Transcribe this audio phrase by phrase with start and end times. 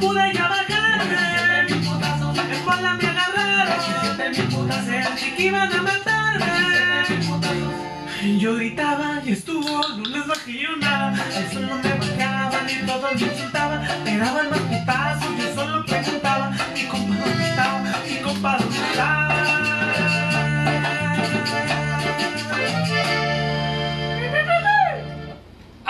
[0.00, 1.68] pude ya bajarme.
[2.54, 3.80] En bola me agarraron.
[4.86, 7.18] Sentí que iban a matarme.
[8.38, 11.14] Yo gritaba y estuvo, no les bajé yo nada.
[11.30, 14.04] Eso no me bajaban y todos me insultaban.
[14.04, 16.52] Me daban más putazos, yo solo preguntaba.
[16.74, 19.67] Mi compa dónde estaba, mi compa dónde estaba.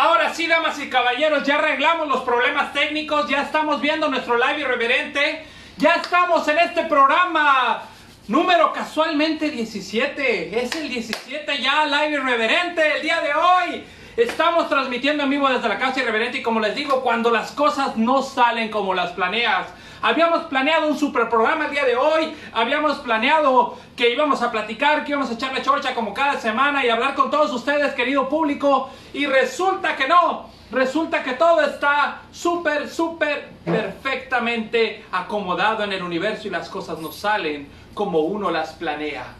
[0.08, 4.60] Ahora sí, damas y caballeros, ya arreglamos los problemas técnicos, ya estamos viendo nuestro live
[4.60, 5.44] irreverente,
[5.76, 7.82] ya estamos en este programa
[8.26, 13.84] número casualmente 17, es el 17 ya live irreverente el día de hoy.
[14.16, 17.98] Estamos transmitiendo en vivo desde la casa irreverente y como les digo, cuando las cosas
[17.98, 19.66] no salen como las planeas.
[20.00, 25.04] Habíamos planeado un super programa el día de hoy, habíamos planeado que íbamos a platicar,
[25.04, 28.90] que íbamos a echarle chorcha como cada semana y hablar con todos ustedes, querido público,
[29.12, 36.46] y resulta que no, resulta que todo está súper, súper perfectamente acomodado en el universo
[36.46, 39.34] y las cosas no salen como uno las planea.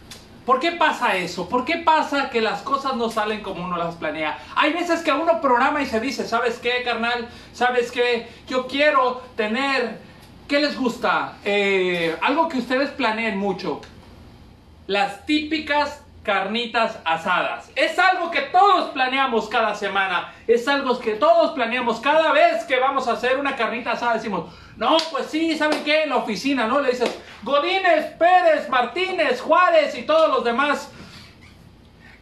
[0.48, 1.46] ¿Por qué pasa eso?
[1.46, 4.38] ¿Por qué pasa que las cosas no salen como uno las planea?
[4.56, 7.28] Hay veces que uno programa y se dice, ¿sabes qué, carnal?
[7.52, 8.26] ¿Sabes qué?
[8.48, 10.00] Yo quiero tener,
[10.48, 11.34] ¿qué les gusta?
[11.44, 13.80] Eh, algo que ustedes planeen mucho.
[14.86, 17.70] Las típicas carnitas asadas.
[17.76, 20.32] Es algo que todos planeamos cada semana.
[20.46, 24.14] Es algo que todos planeamos cada vez que vamos a hacer una carnita asada.
[24.14, 26.04] Decimos, no, pues sí, ¿saben qué?
[26.04, 26.80] En la oficina, ¿no?
[26.80, 30.90] Le dices, Godínez, Pérez, Martínez, Juárez y todos los demás.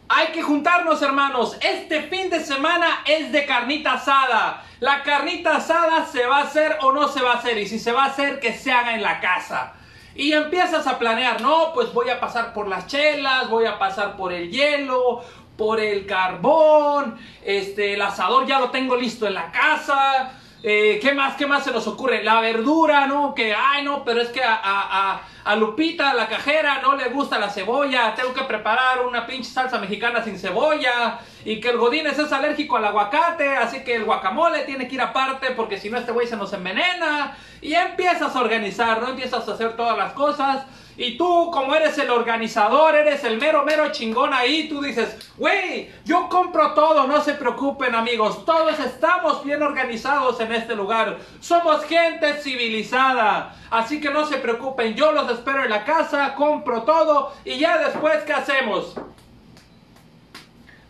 [0.08, 1.56] Hay que juntarnos, hermanos.
[1.60, 4.65] Este fin de semana es de carnita asada.
[4.80, 7.56] La carnita asada se va a hacer o no se va a hacer.
[7.58, 9.72] Y si se va a hacer, que se haga en la casa.
[10.14, 14.16] Y empiezas a planear, no, pues voy a pasar por las chelas, voy a pasar
[14.16, 15.22] por el hielo,
[15.56, 20.32] por el carbón, este, el asador ya lo tengo listo en la casa.
[20.62, 21.36] Eh, ¿Qué más?
[21.36, 22.24] ¿Qué más se nos ocurre?
[22.24, 23.34] La verdura, ¿no?
[23.34, 27.38] Que, ay, no, pero es que a, a, a, Lupita, la cajera, no le gusta
[27.38, 28.14] la cebolla.
[28.14, 31.20] Tengo que preparar una pinche salsa mexicana sin cebolla.
[31.44, 35.00] Y que el Godínez es alérgico al aguacate, así que el guacamole tiene que ir
[35.00, 37.36] aparte porque si no este güey se nos envenena.
[37.60, 39.08] Y empiezas a organizar, ¿no?
[39.08, 40.64] Empiezas a hacer todas las cosas.
[40.96, 45.90] Y tú, como eres el organizador, eres el mero, mero chingón ahí, tú dices, güey,
[46.04, 51.84] yo compro todo, no se preocupen amigos, todos estamos bien organizados en este lugar, somos
[51.84, 57.34] gente civilizada, así que no se preocupen, yo los espero en la casa, compro todo
[57.44, 58.94] y ya después, ¿qué hacemos?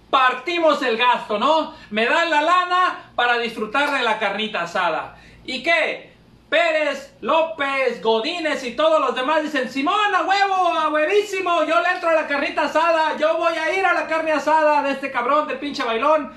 [0.08, 1.74] Partimos el gasto, ¿no?
[1.90, 5.16] Me dan la lana para disfrutar de la carnita asada.
[5.44, 6.15] ¿Y qué?
[6.48, 11.88] Pérez, López, Godínez y todos los demás dicen, Simón, a huevo, a huevísimo, yo le
[11.90, 15.10] entro a la carnita asada, yo voy a ir a la carne asada de este
[15.10, 16.32] cabrón del pinche bailón.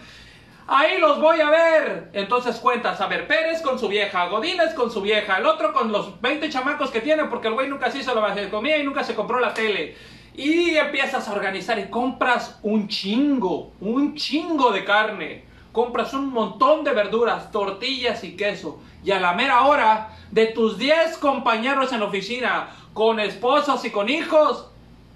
[0.66, 2.10] Ahí los voy a ver.
[2.14, 5.92] Entonces cuentas, a ver, Pérez con su vieja, Godínez con su vieja, el otro con
[5.92, 9.04] los 20 chamacos que tiene porque el güey nunca se hizo la comida y nunca
[9.04, 9.96] se compró la tele.
[10.34, 15.46] Y empiezas a organizar y compras un chingo, un chingo de carne.
[15.72, 20.78] Compras un montón de verduras, tortillas y queso y a la mera hora de tus
[20.78, 24.70] 10 compañeros en la oficina con esposos y con hijos,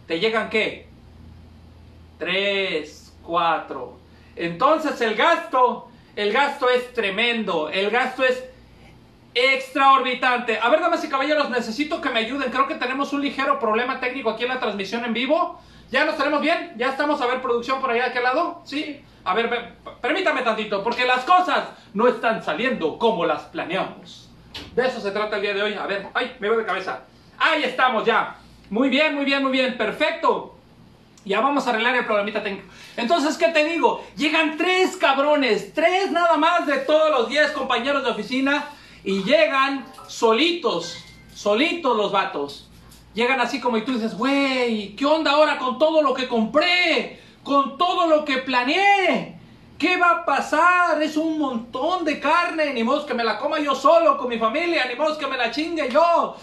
[0.07, 0.87] te llegan qué?
[2.19, 3.97] 3, 4.
[4.35, 8.43] Entonces el gasto, el gasto es tremendo, el gasto es
[9.33, 10.59] extraorbitante.
[10.59, 12.51] A ver, damas y caballeros, necesito que me ayuden.
[12.51, 15.59] Creo que tenemos un ligero problema técnico aquí en la transmisión en vivo.
[15.91, 16.73] ¿Ya nos tenemos bien?
[16.77, 18.61] ¿Ya estamos a ver producción por allá de aquel lado?
[18.65, 19.03] Sí.
[19.25, 24.29] A ver, permítame tantito, porque las cosas no están saliendo como las planeamos.
[24.75, 25.73] De eso se trata el día de hoy.
[25.75, 27.03] A ver, ay, me voy de cabeza.
[27.37, 28.37] Ahí estamos ya.
[28.69, 29.77] Muy bien, muy bien, muy bien.
[29.77, 30.55] Perfecto.
[31.25, 32.67] Ya vamos a arreglar el problemita técnico.
[32.97, 34.05] Entonces, ¿qué te digo?
[34.17, 38.65] Llegan tres cabrones, tres nada más de todos los diez compañeros de oficina
[39.05, 40.97] y llegan solitos,
[41.33, 42.69] solitos los vatos.
[43.13, 47.21] Llegan así como y tú dices, güey, ¿qué onda ahora con todo lo que compré?
[47.43, 49.37] Con todo lo que planeé.
[49.77, 51.01] ¿Qué va a pasar?
[51.01, 54.37] Es un montón de carne, ni modo que me la coma yo solo con mi
[54.37, 56.37] familia, ni modo que me la chingue yo.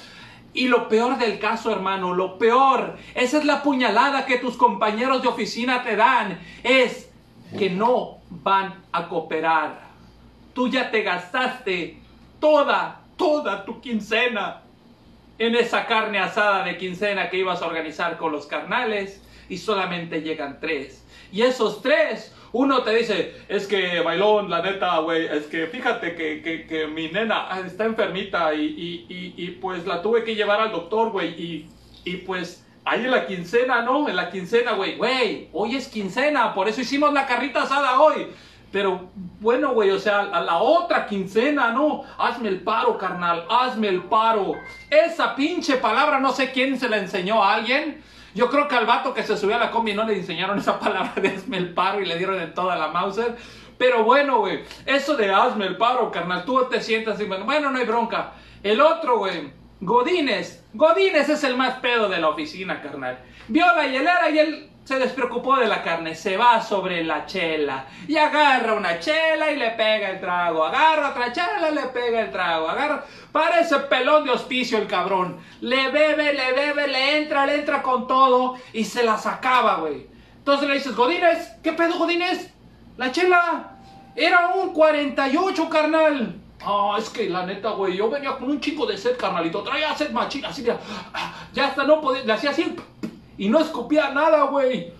[0.52, 5.22] Y lo peor del caso, hermano, lo peor, esa es la puñalada que tus compañeros
[5.22, 7.08] de oficina te dan, es
[7.56, 9.80] que no van a cooperar.
[10.52, 11.98] Tú ya te gastaste
[12.40, 14.62] toda, toda tu quincena
[15.38, 20.22] en esa carne asada de quincena que ibas a organizar con los carnales y solamente
[20.22, 21.04] llegan tres.
[21.30, 26.14] Y esos tres, uno te dice, es que bailón, la neta, güey, es que fíjate
[26.14, 30.60] que, que, mi nena está enfermita y, y, y, y, pues la tuve que llevar
[30.60, 31.68] al doctor, güey,
[32.04, 34.08] y pues ahí en la quincena, ¿no?
[34.08, 38.26] En la quincena, güey, güey, hoy es quincena, por eso hicimos la carrita asada hoy.
[38.72, 39.10] Pero
[39.40, 42.04] bueno, güey, o sea, a la otra quincena, no.
[42.18, 44.54] Hazme el paro, carnal, hazme el paro.
[44.88, 48.00] Esa pinche palabra, no sé quién se la enseñó a alguien.
[48.34, 50.78] Yo creo que al vato que se subió a la combi no le enseñaron esa
[50.78, 53.36] palabra de hazme el paro y le dieron en toda la Mauser.
[53.76, 57.70] Pero bueno, güey, eso de hazme el paro, carnal, tú te sientas y bueno, bueno,
[57.70, 58.32] no hay bronca.
[58.62, 60.64] El otro, güey, Godínez.
[60.74, 63.18] Godínez es el más pedo de la oficina, carnal.
[63.48, 67.86] Vio la hielera y él se despreocupó de la carne, se va sobre la chela
[68.08, 72.22] y agarra una chela y le pega el trago, agarra otra chela y le pega
[72.22, 77.46] el trago, agarra, parece pelón de hospicio el cabrón, le bebe, le bebe, le entra,
[77.46, 80.08] le entra con todo y se la sacaba, güey.
[80.38, 82.52] Entonces le dices, Godínez, ¿qué pedo, Godínez?
[82.96, 83.76] La chela
[84.16, 86.34] era un 48, carnal.
[86.62, 89.94] Ah, es que la neta, güey, yo venía con un chico de sed, carnalito, traía
[89.94, 92.74] sed machina, así de, ah, ya hasta no podía, le hacía así
[93.40, 94.92] y no escupía nada, güey.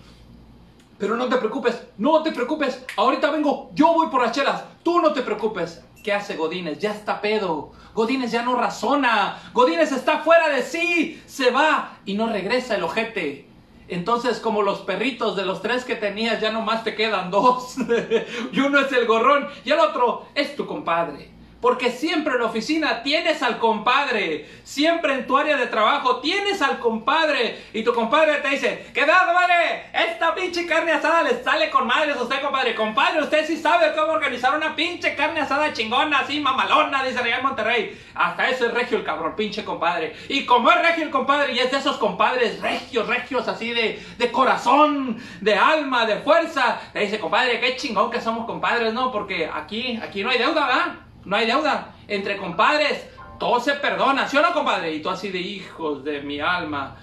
[0.97, 2.83] Pero no te preocupes, no te preocupes.
[2.97, 4.63] Ahorita vengo, yo voy por las chelas.
[4.81, 5.83] Tú no te preocupes.
[6.03, 6.79] ¿Qué hace Godínez?
[6.79, 7.71] Ya está pedo.
[7.93, 9.37] Godínez ya no razona.
[9.53, 11.21] Godínez está fuera de sí.
[11.27, 13.47] Se va y no regresa el ojete.
[13.87, 17.75] Entonces, como los perritos de los tres que tenías, ya nomás te quedan dos.
[18.51, 21.29] y uno es el gorrón y el otro es tu compadre.
[21.61, 24.49] Porque siempre en la oficina tienes al compadre.
[24.63, 27.65] Siempre en tu área de trabajo tienes al compadre.
[27.71, 29.85] Y tu compadre te dice, ¿qué tal, madre?
[29.93, 32.73] Esta pinche carne asada le sale con madres a usted, compadre.
[32.73, 37.43] Compadre, usted sí sabe cómo organizar una pinche carne asada chingona, así mamalona, dice Real
[37.43, 37.95] Monterrey.
[38.15, 40.15] Hasta eso es regio el cabrón, pinche compadre.
[40.29, 44.03] Y como es regio el compadre, y es de esos compadres regios, regios, así de,
[44.17, 49.11] de corazón, de alma, de fuerza, le dice, compadre, qué chingón que somos compadres, ¿no?
[49.11, 51.10] Porque aquí, aquí no hay deuda, ¿verdad?
[51.25, 51.95] No hay deuda.
[52.07, 53.07] Entre compadres,
[53.39, 54.93] todo se perdona, ¿sí o no, compadre?
[54.93, 56.97] Y tú así de hijos de mi alma.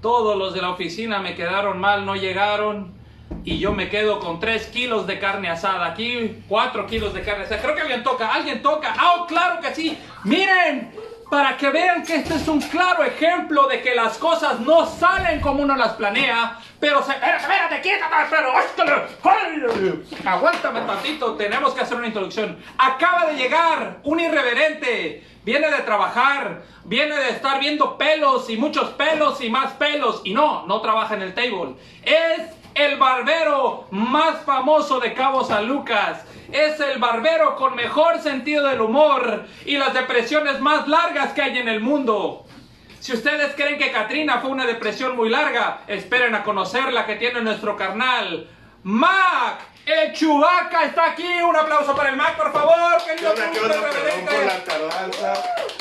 [0.00, 2.94] Todos los de la oficina me quedaron mal, no llegaron.
[3.44, 5.86] Y yo me quedo con 3 kilos de carne asada.
[5.86, 7.60] Aquí 4 kilos de carne asada.
[7.60, 8.94] Creo que alguien toca, alguien toca.
[8.96, 9.98] ¡Ah, claro que sí!
[10.24, 10.92] ¡Miren!
[11.30, 15.40] Para que vean que este es un claro ejemplo de que las cosas no salen
[15.40, 17.12] como uno las planea, pero se...
[17.12, 18.52] Espérate, espérate, quítate, pero...
[20.24, 22.58] Aguántame tantito, tenemos que hacer una introducción.
[22.78, 25.24] Acaba de llegar un irreverente.
[25.44, 30.22] Viene de trabajar, viene de estar viendo pelos y muchos pelos y más pelos.
[30.24, 31.74] Y no, no trabaja en el table.
[32.02, 36.24] Es el barbero más famoso de Cabo San Lucas.
[36.52, 41.58] Es el barbero con mejor sentido del humor y las depresiones más largas que hay
[41.58, 42.46] en el mundo.
[43.00, 47.16] Si ustedes creen que Katrina fue una depresión muy larga, esperen a conocer la que
[47.16, 48.48] tiene nuestro carnal.
[48.82, 51.42] Mac, el Chubaca está aquí.
[51.42, 53.02] Un aplauso para el Mac, por favor.
[53.04, 53.34] Querido.
[53.34, 54.34] Perdón irreverente.
[54.34, 55.32] por la tardanza.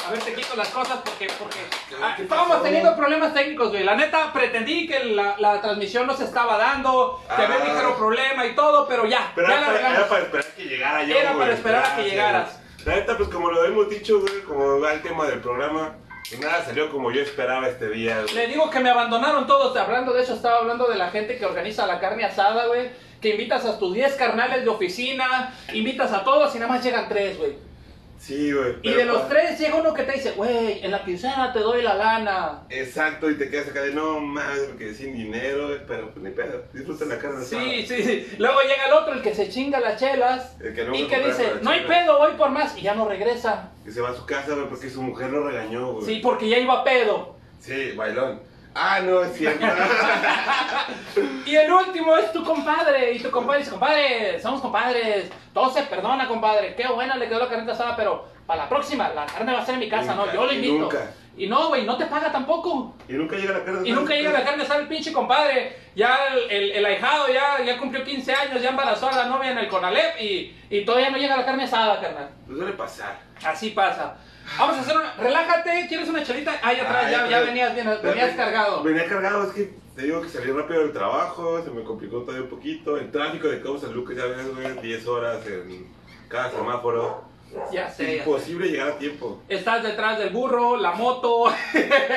[0.08, 1.60] A ver, te quito las cosas porque, porque
[2.02, 3.84] ah, ¿Qué estábamos teniendo problemas técnicos, güey.
[3.84, 7.66] La neta, pretendí que la, la transmisión no se estaba dando, que había un Ah.
[7.66, 10.64] ligero problema y todo, pero ya, Pero ya era la para, era para esperar que
[10.64, 11.42] llegara yo, Era güey.
[11.44, 12.60] para esperar a que llegaras.
[12.86, 15.96] La neta, pues como lo hemos dicho, güey, como va el tema del programa,
[16.30, 18.34] y nada salió como yo esperaba este día, güey.
[18.34, 19.76] Le digo que me abandonaron todos.
[19.78, 22.90] Hablando de eso, estaba hablando de la gente que organiza la carne asada, güey.
[23.24, 27.08] Que invitas a tus 10 carnales de oficina, invitas a todos y nada más llegan
[27.08, 27.54] 3, güey.
[28.20, 28.76] Sí, güey.
[28.82, 31.82] Y de los 3 llega uno que te dice, güey, en la quincena te doy
[31.84, 32.64] la lana.
[32.70, 36.32] Exacto, y te quedas acá de no mames, me quedé sin dinero, pero pues ni
[36.32, 37.64] pedo, disfruta la carne asada.
[37.64, 38.36] Sí, sí, sí.
[38.40, 40.58] Luego llega el otro, el que se chinga las chelas.
[40.60, 42.78] El que no y que dice, no hay pedo, voy por más.
[42.78, 43.72] Y ya no regresa.
[43.86, 46.06] Que se va a su casa, güey, porque su mujer lo regañó, güey.
[46.06, 47.38] Sí, porque ya iba pedo.
[47.62, 48.42] Sí, bailón.
[48.76, 49.66] Ah, no, es cierto.
[51.46, 53.14] Y el último es tu compadre.
[53.14, 55.30] Y tu compadre dice, compadre, somos compadres.
[55.54, 56.74] Todo se perdona, compadre.
[56.76, 59.66] Qué buena le quedó la carne asada, pero para la próxima, la carne va a
[59.66, 60.34] ser en mi casa, Nunca, ¿no?
[60.34, 60.74] Yo lo y invito.
[60.80, 61.12] nunca.
[61.36, 62.96] Y no, güey, no te paga tampoco.
[63.10, 65.78] y nunca llega la carne Y nunca llega la carne asada el pinche compadre.
[65.96, 69.52] Ya el, el, el ahijado ya, ya cumplió 15 años, ya embarazó a la novia
[69.52, 72.30] en el Conalep y, y todavía no llega la carne asada, carnal.
[72.46, 73.20] Pues suele pasar.
[73.44, 74.16] Así pasa.
[74.58, 75.14] Vamos a hacer una...
[75.16, 76.60] Relájate, ¿quieres una chelita?
[76.62, 78.84] Ahí atrás, Ay, ya, ya pero- venías bien, venías cargado.
[78.84, 82.44] Venía cargado, es que te digo que salí rápido del trabajo, se me complicó todavía
[82.44, 82.98] un poquito.
[82.98, 85.88] El tráfico de Cabo San Lucas, ya ves, güey, 10 horas en
[86.28, 87.24] cada semáforo.
[87.52, 87.76] Ya sé.
[87.76, 88.18] ya sé.
[88.18, 89.42] Imposible llegar a tiempo.
[89.48, 91.46] Estás detrás del burro, la moto,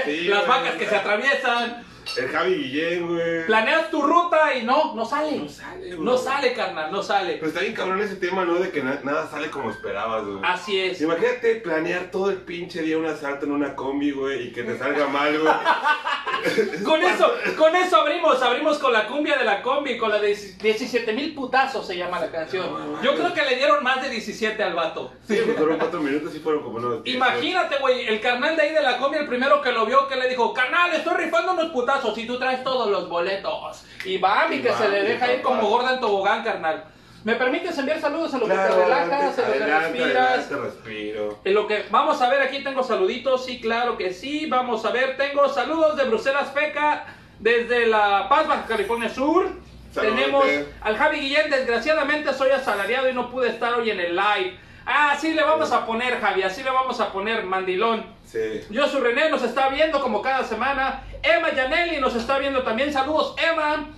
[0.04, 1.84] Sí, las vacas que se atraviesan.
[2.16, 3.46] El Javi Guillén, güey.
[3.46, 5.38] Planeas tu ruta y no, no sale.
[5.38, 5.98] No sale, güey.
[6.04, 7.34] No sale, carnal, no sale.
[7.34, 8.54] Pero está bien cabrón ese tema, ¿no?
[8.54, 10.38] De que na- nada sale como esperabas, güey.
[10.44, 11.00] Así es.
[11.00, 14.78] Imagínate planear todo el pinche día un asalto en una combi, güey, y que te
[14.78, 15.54] salga mal, güey.
[16.84, 20.28] Con eso, con eso abrimos, abrimos con la cumbia de la combi, con la de
[20.34, 23.02] 17 mil putazos se llama la canción.
[23.02, 25.12] Yo creo que le dieron más de 17 al vato.
[25.26, 27.00] Sí, pues fueron cuatro minutos y fueron como unos.
[27.04, 30.16] Imagínate, güey, el carnal de ahí de la combi, el primero que lo vio, que
[30.16, 33.84] le dijo, carnal, estoy rifando unos putazos y tú traes todos los boletos.
[34.04, 36.84] Y Y que se le deja ir como gorda en tobogán, carnal.
[37.24, 40.16] ¿Me permites enviar saludos a lo que te relajas, adelante, en lo que respiras?
[40.16, 41.38] adelante, respiro.
[41.42, 44.46] En lo que vamos a ver aquí tengo saluditos, sí, claro que sí.
[44.46, 47.04] Vamos a ver, tengo saludos de Bruselas Feca
[47.40, 49.48] desde La Paz, Baja California Sur.
[49.92, 50.44] Tenemos
[50.82, 54.56] al Javi Guillén, desgraciadamente soy asalariado y no pude estar hoy en el live.
[54.88, 58.06] Ah, sí le vamos a poner, Javi, así le vamos a poner, mandilón.
[58.24, 58.60] Sí.
[58.70, 61.02] Yo su René nos está viendo como cada semana.
[61.22, 62.92] Emma Yanelli nos está viendo también.
[62.92, 63.88] Saludos, Emma.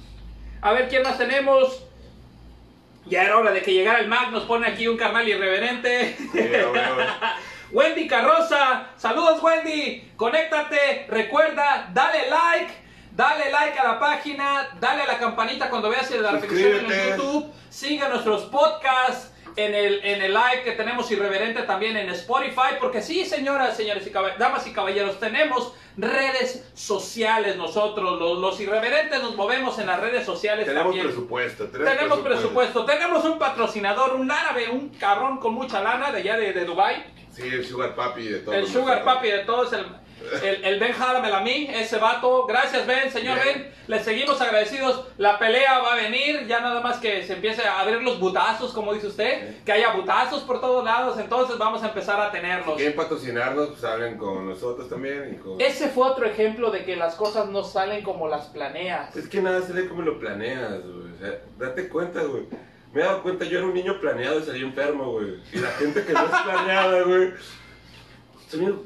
[0.62, 1.84] A ver quién más tenemos.
[3.04, 4.30] Ya era hora de que llegara el Mac.
[4.30, 6.16] Nos pone aquí un carnal irreverente.
[6.16, 6.40] Sí.
[7.70, 8.86] Wendy Carroza.
[8.96, 10.10] Saludos, Wendy.
[10.16, 11.06] Conéctate.
[11.08, 12.72] Recuerda, dale like.
[13.12, 14.68] Dale like a la página.
[14.80, 17.52] Dale a la campanita cuando veas la repetición en YouTube.
[17.68, 19.32] Siga nuestros podcasts.
[19.58, 24.06] En el, en el live que tenemos irreverente también en Spotify, porque sí, señoras, señores
[24.06, 29.98] y damas y caballeros, tenemos redes sociales nosotros, los, los irreverentes nos movemos en las
[29.98, 31.06] redes sociales Tenemos también.
[31.06, 31.66] presupuesto.
[31.66, 36.36] Tenemos, Tenemos presupuesto, tenemos un patrocinador, un árabe, un cabrón con mucha lana de allá
[36.36, 37.04] de, de Dubai.
[37.32, 38.56] Sí, el Sugar Papi de todos.
[38.56, 39.86] El sugar papi de todos, el,
[40.42, 42.46] el, el Ben Haramel a mí, ese vato.
[42.46, 43.58] Gracias Ben, señor Bien.
[43.58, 43.78] Ben.
[43.86, 45.06] Le seguimos agradecidos.
[45.16, 48.72] La pelea va a venir, ya nada más que se empiece a abrir los butazos,
[48.72, 49.42] como dice usted.
[49.42, 49.62] Bien.
[49.64, 52.76] Que haya butazos por todos lados, entonces vamos a empezar a tenerlos.
[52.76, 55.34] Quieren patrocinarnos, pues hablen con nosotros también.
[55.34, 55.60] Y con...
[55.60, 59.16] Ese fue otro ejemplo de que las cosas no salen como las planeas.
[59.16, 61.12] Es que nada sale como lo planeas, güey.
[61.14, 62.44] O sea, date cuenta, güey.
[62.92, 65.40] Me he dado cuenta, yo era un niño planeado y salí enfermo, güey.
[65.52, 67.32] Y la gente que no es planeada, güey.
[68.48, 68.82] Señor,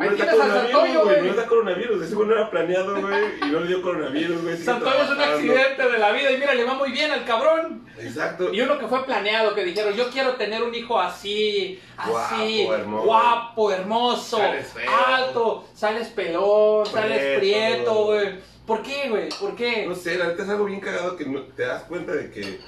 [0.00, 1.22] no Ahí les da tienes a coronavirus, Santoyo, güey.
[1.30, 2.02] No da coronavirus.
[2.02, 3.24] Ese güey no era planeado, güey.
[3.42, 4.56] Y no le dio coronavirus, güey.
[4.56, 7.86] Santoyo es un accidente de la vida y mira, le va muy bien al cabrón.
[7.98, 8.52] Exacto.
[8.52, 12.74] Y uno que fue planeado, que dijeron, yo quiero tener un hijo así, así, Guapo,
[12.74, 13.04] hermoso.
[13.04, 14.90] guapo, hermoso, Sales feo.
[15.06, 17.94] alto, sales pelón, sales Prieto.
[18.06, 18.50] güey.
[18.66, 19.28] ¿Por qué, güey?
[19.40, 19.84] ¿Por qué?
[19.86, 22.60] No sé, la neta es algo bien cagado que no- te das cuenta de que,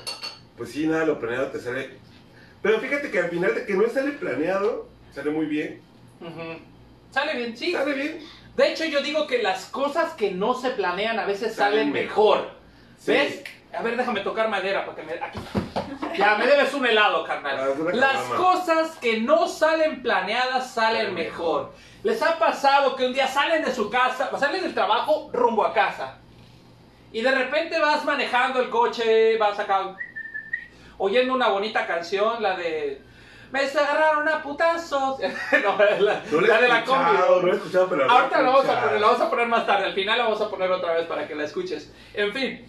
[0.56, 1.90] pues sí, nada, lo planeado te sale.
[2.60, 5.80] Pero fíjate que al final de que no sale planeado, sale muy bien.
[6.20, 6.58] Ujú.
[7.12, 7.72] Sale bien, sí.
[7.72, 8.26] Sale bien.
[8.56, 11.92] De hecho, yo digo que las cosas que no se planean a veces Salen salen
[11.92, 12.50] mejor.
[12.98, 13.12] Sí.
[13.12, 13.44] ¿Ves?
[13.74, 15.12] A ver, déjame tocar madera para que me...
[15.14, 15.38] Aquí.
[16.18, 17.58] Ya, me debes un helado, carnal.
[17.58, 21.72] Ah, Las cosas que no salen planeadas salen Salen mejor.
[22.02, 25.72] ¿Les ha pasado que un día salen de su casa, salen del trabajo rumbo a
[25.72, 26.18] casa?
[27.12, 29.96] Y de repente vas manejando el coche, vas acá
[30.98, 33.00] oyendo una bonita canción, la de...
[33.52, 35.20] Me agarraron a putazos.
[35.62, 37.18] no, la, No la de la combi.
[37.42, 39.84] no he escuchado, pero Ahorita la vamos a poner, la vamos a poner más tarde.
[39.84, 41.92] Al final la vamos a poner otra vez para que la escuches.
[42.14, 42.66] En fin,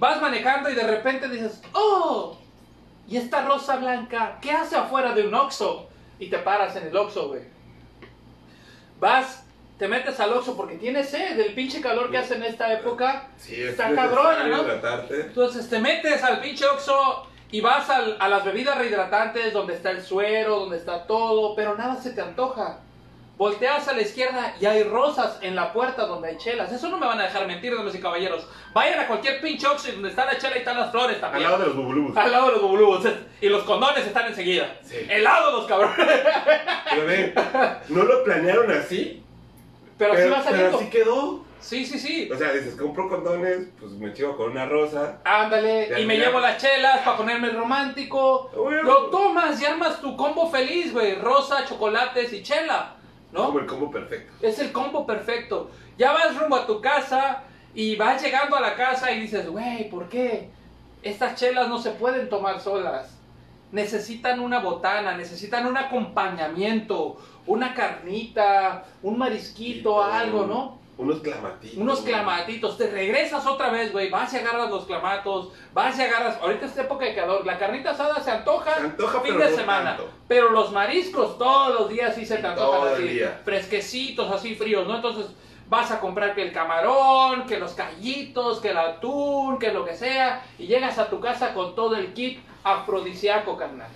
[0.00, 2.36] vas manejando y de repente dices, ¡Oh!
[3.06, 5.88] ¿Y esta rosa blanca qué hace afuera de un Oxxo?
[6.18, 7.42] Y te paras en el Oxxo, güey.
[8.98, 9.44] Vas,
[9.78, 13.28] te metes al Oxxo porque tienes sed del pinche calor que hace en esta época.
[13.36, 14.62] Sí, es Está cabrona, ¿no?
[14.62, 15.20] hidratarte.
[15.20, 19.90] Entonces te metes al pinche Oxxo y vas al- a las bebidas rehidratantes donde está
[19.92, 22.80] el suero, donde está todo, pero nada se te antoja.
[23.36, 26.72] Volteas a la izquierda y hay rosas en la puerta donde hay chelas.
[26.72, 28.46] Eso no me van a dejar mentir, damas y caballeros.
[28.72, 31.44] Vayan a cualquier pinche Oxxo donde está la chela y están las flores Al también.
[31.44, 32.16] lado de los bubulubus.
[32.16, 33.04] Al lado de los bubulubos.
[33.40, 34.76] Y los condones están enseguida.
[34.82, 34.96] Sí.
[35.08, 35.96] El lado los cabrones.
[36.90, 37.34] Pero ven,
[37.88, 39.22] no lo planearon así.
[39.98, 40.76] Pero, sí va pero saliendo.
[40.78, 41.43] así quedó.
[41.64, 42.30] Sí, sí, sí.
[42.30, 45.20] O sea, dices, compro condones, pues me chivo con una rosa.
[45.24, 48.50] Ándale, y me llevo las chelas para ponerme romántico.
[48.54, 48.82] Bueno.
[48.82, 51.14] Lo tomas y armas tu combo feliz, güey.
[51.14, 52.96] Rosa, chocolates y chela.
[53.32, 53.46] ¿No?
[53.46, 54.46] Como el combo perfecto.
[54.46, 55.70] Es el combo perfecto.
[55.96, 57.44] Ya vas rumbo a tu casa
[57.74, 60.50] y vas llegando a la casa y dices, güey, ¿por qué?
[61.02, 63.18] Estas chelas no se pueden tomar solas.
[63.72, 67.16] Necesitan una botana, necesitan un acompañamiento,
[67.46, 70.83] una carnita, un marisquito, algo, ¿no?
[70.96, 71.76] Unos clamatitos.
[71.76, 76.38] Unos clamatitos, te regresas otra vez, güey, vas y agarras los clamatos, vas y agarras,
[76.40, 79.56] ahorita es época de calor, la carnita asada se antoja, Se antoja, fin de no
[79.56, 80.08] semana, tanto.
[80.28, 83.40] pero los mariscos todos los días sí se te antojan todo así, día.
[83.44, 84.94] fresquecitos, así fríos, ¿no?
[84.96, 85.26] Entonces
[85.68, 89.94] vas a comprar que el camarón, que los callitos, que el atún, que lo que
[89.96, 93.90] sea, y llegas a tu casa con todo el kit afrodisíaco, carnal.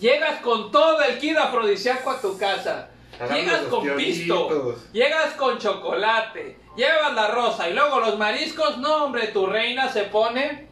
[0.00, 2.88] Llegas con todo el kit afrodisíaco a tu casa.
[3.32, 8.78] Llegas con pisto, llegas con chocolate, llevas la rosa y luego los mariscos.
[8.78, 10.68] No, hombre, tu reina se pone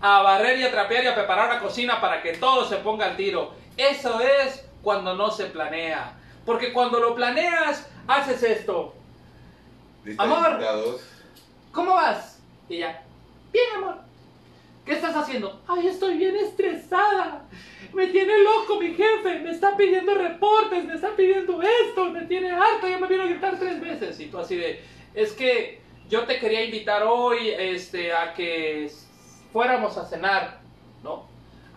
[0.00, 3.06] a barrer y a trapear y a preparar la cocina para que todo se ponga
[3.06, 3.52] al tiro.
[3.76, 6.18] Eso es cuando no se planea.
[6.44, 8.94] Porque cuando lo planeas, haces esto.
[10.16, 10.52] Amor.
[10.52, 11.00] invitados.
[11.72, 12.40] ¿Cómo vas?
[12.68, 13.02] Y ya,
[13.52, 14.07] bien, amor.
[14.88, 15.60] ¿Qué estás haciendo?
[15.68, 17.44] Ay, estoy bien estresada.
[17.92, 19.38] Me tiene loco mi jefe.
[19.40, 22.88] Me está pidiendo reportes, me está pidiendo esto, me tiene harto.
[22.88, 24.18] Ya me vino a gritar tres veces.
[24.18, 24.80] Y tú así de,
[25.12, 28.90] es que yo te quería invitar hoy este, a que
[29.52, 30.60] fuéramos a cenar.
[31.02, 31.26] ¿no?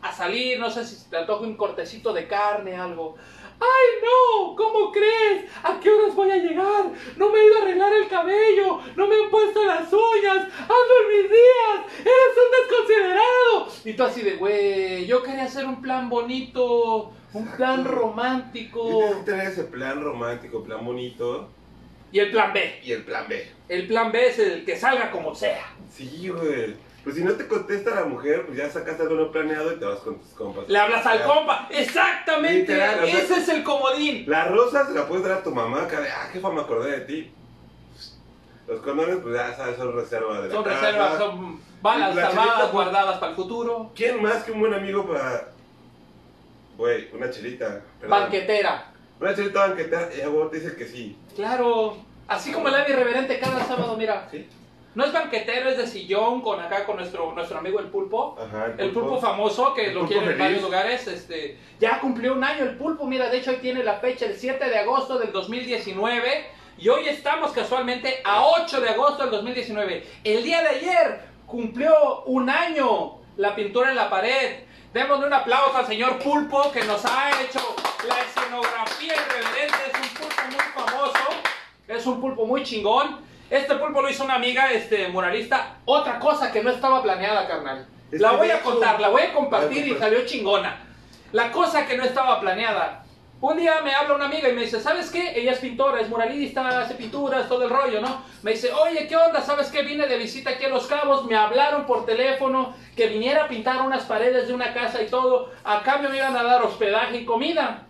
[0.01, 3.18] A salir, no sé si te antoja un cortecito de carne, algo.
[3.62, 4.56] ¡Ay, no!
[4.56, 5.46] ¿Cómo crees?
[5.63, 6.86] ¿A qué horas voy a llegar?
[7.15, 10.94] No me he ido a arreglar el cabello, no me han puesto las uñas, ando
[11.03, 13.68] en mis días, eres un desconsiderado.
[13.86, 18.88] Y tú así de, güey, yo quería hacer un plan bonito, un plan romántico.
[18.89, 21.50] Tienes que tener ese plan romántico, plan bonito.
[22.12, 22.80] Y el plan B.
[22.84, 23.48] Y el plan B.
[23.70, 25.74] El plan B es el que salga como sea.
[25.89, 26.75] Sí, güey.
[27.03, 29.86] Pues si no te contesta la mujer, pues ya sacaste algo no planeado y te
[29.86, 30.70] vas con tus compas.
[30.70, 31.67] Le hablas al compa.
[31.72, 32.60] Exactamente.
[32.74, 34.24] Literal, o sea- Ese es el comodín.
[34.27, 37.01] La rosa se la puedes dar a tu mamá de, ah, jefa, me acordé de
[37.05, 37.31] ti.
[38.67, 40.79] Los condones, pues ya sabes, son reserva de la Son casa.
[40.79, 43.91] reservas, son balas La salvadas, pues- guardadas para el futuro.
[43.96, 45.48] ¿Quién más que un buen amigo para.
[46.77, 47.81] Güey, una chelita.
[48.00, 48.20] perdón.
[48.22, 48.86] Banquetera.
[49.20, 51.17] Una chelita banquetera, y a vos te dice que sí.
[51.36, 51.98] Claro.
[52.27, 54.27] Así como el ave irreverente cada sábado, mira.
[54.31, 54.48] ¿Sí?
[54.94, 58.38] No es banquetero, es de sillón con acá con nuestro, nuestro amigo el pulpo.
[58.38, 62.34] Ajá, El pulpo famoso, que El lo pulpo quiere en varios lugares, este, ya cumplió
[62.34, 65.18] un año el pulpo, mira, de hecho hoy tiene la fecha, el 7 de agosto
[65.18, 66.46] del 2019,
[66.78, 70.08] y hoy estamos casualmente a 8 de agosto del 2019.
[70.24, 74.64] El día de ayer cumplió un año la pintura en la pared.
[74.94, 77.60] Démosle un aplauso al señor Pulpo que nos ha hecho
[78.08, 81.30] la escenografía irreverente, es un pulpo muy famoso,
[81.88, 83.31] es un pulpo muy chingón.
[83.51, 85.75] Este pulpo lo hizo una amiga este, muralista.
[85.86, 87.86] Otra cosa que no estaba planeada, carnal.
[88.12, 90.79] Es La voy a hecho- contar, la voy a compartir y salió chingona.
[91.34, 93.03] La cosa que no estaba planeada.
[93.41, 95.34] Un día me habla una amiga y me dice, ¿sabes qué?
[95.36, 98.24] Ella es pintora, es muralista, hace pinturas, todo el rollo, ¿no?
[98.43, 99.41] Me dice, oye, ¿qué onda?
[99.41, 99.81] ¿Sabes qué?
[99.81, 103.81] Vine de visita aquí a Los Cabos, me hablaron por teléfono que viniera a pintar
[103.81, 105.51] unas paredes de una casa y todo.
[105.63, 107.84] A cambio me iban a dar hospedaje y comida.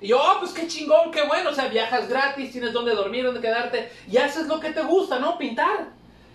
[0.00, 3.24] Y yo, oh, pues qué chingón, qué bueno, o sea, viajas gratis, tienes donde dormir,
[3.24, 5.36] donde quedarte, y haces lo que te gusta, ¿no?
[5.36, 5.88] Pintar.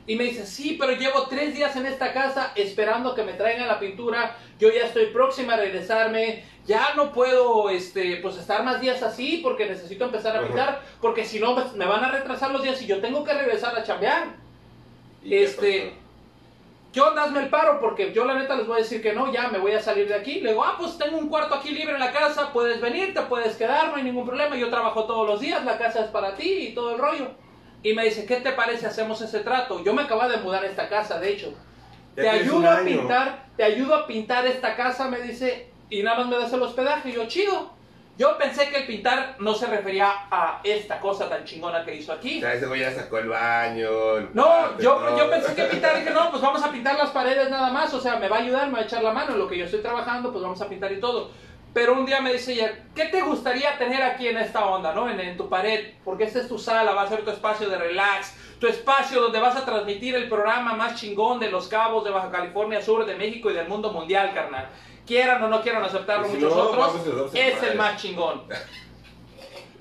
[0.07, 3.67] Y me dice, sí, pero llevo tres días en esta casa esperando que me traigan
[3.67, 8.79] la pintura, yo ya estoy próxima a regresarme, ya no puedo, este, pues estar más
[8.81, 10.47] días así porque necesito empezar a Ajá.
[10.47, 13.33] pintar, porque si no me- me van a retrasar los días y yo tengo que
[13.33, 14.27] regresar a chambear.
[15.23, 15.93] ¿Y qué Este?
[16.95, 17.25] ¿Qué onda?
[17.25, 19.57] Hazme el paro, porque yo la neta les voy a decir que no, ya me
[19.57, 20.39] voy a salir de aquí.
[20.39, 23.21] Le digo, ah, pues tengo un cuarto aquí libre en la casa, puedes venir, te
[23.23, 24.55] puedes quedar, no hay ningún problema.
[24.55, 27.31] Yo trabajo todos los días, la casa es para ti y todo el rollo.
[27.83, 29.83] Y me dice, ¿qué te parece hacemos ese trato?
[29.83, 31.53] Yo me acabo de mudar a esta casa, de hecho.
[32.15, 36.19] Ya Te ayudo a pintar, te ayudo a pintar esta casa, me dice, y nada
[36.19, 37.09] más me das el hospedaje.
[37.09, 37.74] Y yo, chido.
[38.17, 42.13] Yo pensé que el pintar no se refería a esta cosa tan chingona que hizo
[42.13, 42.37] aquí.
[42.37, 44.17] O sea, ese güey ya sacó el baño.
[44.17, 47.49] el No, yo, yo pensé que pintar, dije, no, pues vamos a pintar las paredes
[47.49, 49.39] nada más, o sea, me va a ayudar, me va a echar la mano en
[49.39, 51.31] lo que yo estoy trabajando, pues vamos a pintar y todo.
[51.73, 55.09] Pero un día me dice ella, ¿qué te gustaría tener aquí en esta onda, no?
[55.09, 57.77] En, en tu pared, porque esta es tu sala, va a ser tu espacio de
[57.77, 62.11] relax, tu espacio donde vas a transmitir el programa más chingón de Los Cabos, de
[62.11, 64.69] Baja California Sur, de México y del mundo mundial, carnal.
[65.05, 68.43] Quieran o no quieran aceptarlo si muchos no, otros, es el más chingón.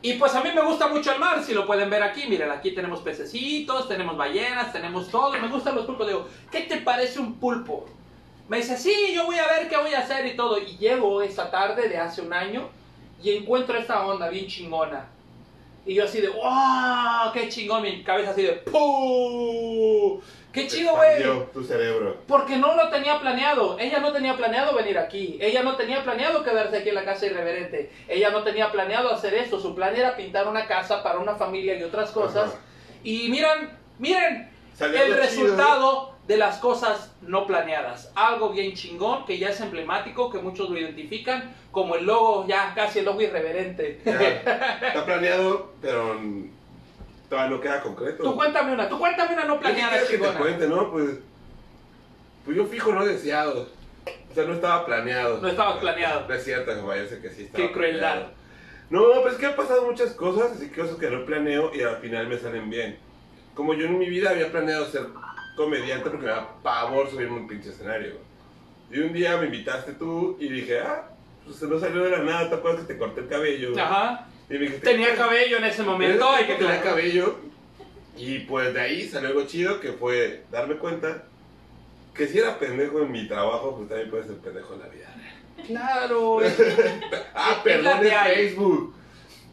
[0.03, 2.51] Y pues a mí me gusta mucho el mar, si lo pueden ver aquí, miren,
[2.51, 6.07] aquí tenemos pececitos, tenemos ballenas, tenemos todo, me gustan los pulpos.
[6.07, 7.87] Digo, ¿qué te parece un pulpo?
[8.47, 10.59] Me dice, sí, yo voy a ver qué voy a hacer y todo.
[10.59, 12.69] Y llego esta tarde de hace un año
[13.23, 15.09] y encuentro esta onda bien chingona.
[15.87, 17.33] Y yo así de, ¡wow!
[17.33, 17.83] ¡Qué chingón!
[17.83, 20.21] Mi cabeza así de, ¡puh!
[20.53, 21.23] ¡Qué chido, güey!
[21.53, 22.19] tu cerebro.
[22.29, 23.77] Porque no lo tenía planeado.
[23.79, 25.37] Ella no tenía planeado venir aquí.
[25.41, 27.91] Ella no tenía planeado quedarse aquí en la casa irreverente.
[28.09, 29.59] Ella no tenía planeado hacer esto.
[29.59, 32.51] Su plan era pintar una casa para una familia y otras cosas.
[32.51, 32.61] Ajá.
[33.03, 38.11] Y miren, miren Salió el algo resultado de las cosas no planeadas.
[38.15, 42.73] Algo bien chingón que ya es emblemático, que muchos lo identifican como el logo, ya
[42.75, 44.01] casi el logo irreverente.
[44.05, 46.17] Ya, está planeado, pero
[47.29, 48.23] todavía no queda concreto.
[48.23, 50.91] Tú cuéntame una, tú cuéntame una no ¿Qué planeada quieres que te cuente, no?
[50.91, 51.19] Pues,
[52.45, 53.69] pues yo fijo no deseado.
[54.31, 55.41] O sea, no estaba planeado.
[55.41, 56.27] No estabas planeado.
[56.27, 58.13] No es cierto, yo sé que sí estaba Qué crueldad.
[58.13, 58.45] planeado.
[58.91, 61.83] No, pues es que han pasado muchas cosas, así que cosas que no planeo y
[61.83, 62.99] al final me salen bien.
[63.55, 65.07] Como yo en mi vida había planeado ser
[65.57, 68.15] comediante porque me da pavor subirme a un pinche escenario.
[68.91, 71.11] Y un día me invitaste tú y dije, ah,
[71.45, 73.73] pues se no salió de la nada, ¿te acuerdas que te corté el cabello?
[73.79, 74.27] Ajá.
[74.49, 76.29] Y me dijiste, Tenía cabello en ese momento.
[76.31, 77.39] hay que tenía cabello.
[78.17, 81.25] Y pues de ahí salió algo chido que fue darme cuenta
[82.15, 85.15] que si era pendejo en mi trabajo, pues también puedes ser pendejo en la vida.
[85.67, 86.39] Claro.
[87.35, 88.35] Ah, perdón, hay.
[88.37, 88.95] Facebook.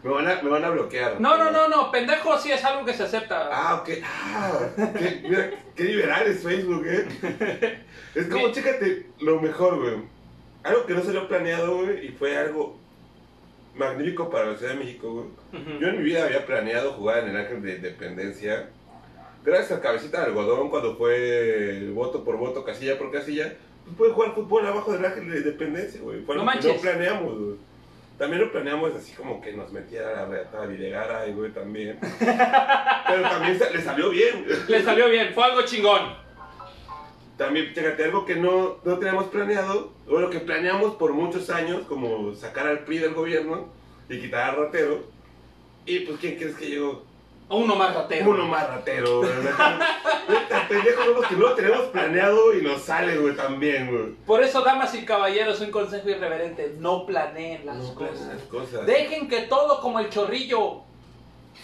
[0.03, 1.21] Me van, a, me van a bloquear.
[1.21, 3.49] No, no, no, no, pendejo sí es algo que se acepta.
[3.51, 3.89] Ah, ok.
[4.03, 4.59] Ah,
[4.97, 7.83] qué, mira, qué liberal es Facebook, ¿eh?
[8.15, 9.95] Es como, Mi- chécate, lo mejor, güey.
[10.63, 12.77] Algo que no se lo planeado, güey, y fue algo
[13.75, 15.11] magnífico para la Ciudad de México,
[15.51, 15.79] güey.
[15.79, 18.69] Yo en mi vida había planeado jugar en el Ángel de Independencia.
[19.45, 23.53] Gracias a Cabecita de Algodón, cuando fue voto por voto, casilla por casilla,
[23.97, 26.21] puede jugar fútbol abajo del ángel de dependencia, güey.
[26.21, 26.75] Fue No que manches.
[26.75, 27.55] no planeamos, güey.
[28.21, 31.97] También lo planeamos así como que nos metiera la reata a Videgara, y, güey, también.
[32.19, 34.45] Pero también le salió bien.
[34.67, 36.13] Le salió bien, fue algo chingón.
[37.35, 41.87] También, fíjate, algo que no, no teníamos planeado, o lo que planeamos por muchos años,
[41.87, 43.69] como sacar al PRI del gobierno
[44.07, 45.03] y quitar al ratero.
[45.87, 47.03] Y pues, ¿quién crees que llegó?
[47.51, 48.29] Uno más ratero.
[48.31, 49.31] Uno más ratero, güey.
[49.43, 54.11] Neta, pendejos somos que no lo tenemos planeado y nos sale, güey, también, güey.
[54.25, 56.75] Por eso, damas y caballeros, un consejo irreverente.
[56.79, 58.27] No planeen las No, cosas.
[58.33, 58.85] las cosas.
[58.85, 60.81] Dejen que todo como el chorrillo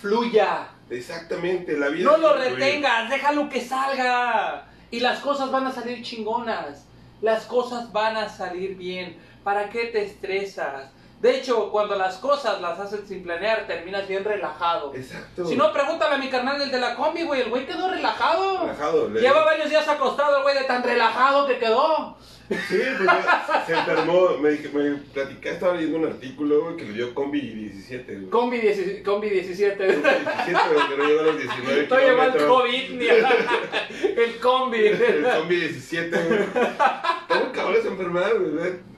[0.01, 0.69] fluya.
[0.89, 2.05] Exactamente, la vida.
[2.11, 4.67] No lo retengas, déjalo que salga.
[4.91, 6.85] Y las cosas van a salir chingonas.
[7.21, 9.17] Las cosas van a salir bien.
[9.43, 10.91] ¿Para qué te estresas?
[11.21, 14.93] De hecho, cuando las cosas las haces sin planear, terminas bien relajado.
[14.93, 15.45] Exacto.
[15.47, 17.41] Si no, pregúntale a mi carnal del de la combi, güey.
[17.41, 18.61] El güey quedó relajado.
[18.61, 22.15] Relajado, le- Lleva varios días acostado el güey de tan relajado que quedó.
[22.49, 22.55] Sí,
[22.97, 23.09] pues
[23.65, 24.37] se enfermó.
[24.39, 28.13] Me, dije- me platicé, estaba leyendo un artículo güey, que le dio Combi 17.
[28.15, 28.29] güey.
[28.29, 29.85] Combi, 17 combi 17.
[29.87, 32.61] Combi 17, güey, que no llegó a los 19 Estoy llevando el kilómetros.
[32.61, 33.05] COVID, ni
[34.21, 34.77] el combi.
[34.87, 36.39] El Combi 17, güey.
[37.41, 38.97] Muy cabrón esa enfermedad, güey.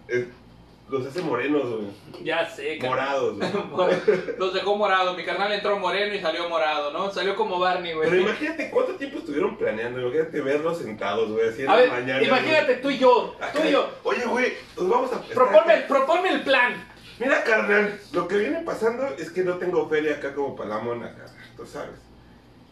[0.89, 2.23] Los hace morenos, güey.
[2.23, 2.79] Ya sé.
[2.81, 3.49] Morados, güey.
[4.39, 5.13] Los dejó morado.
[5.13, 7.11] Mi carnal entró moreno y salió morado, ¿no?
[7.11, 8.09] Salió como Barney, güey.
[8.09, 10.01] Pero imagínate cuánto tiempo estuvieron planeando.
[10.01, 12.23] Imagínate verlos sentados, güey, así en A la ver, mañana.
[12.23, 13.87] imagínate tú y yo, tú y yo.
[14.03, 15.21] Oye, güey, nos vamos a.
[15.21, 16.87] Proponme, proponme el plan.
[17.19, 20.79] Mira, carnal, lo que viene pasando es que no tengo feria acá como para la
[20.79, 21.99] mona, carnal, tú sabes.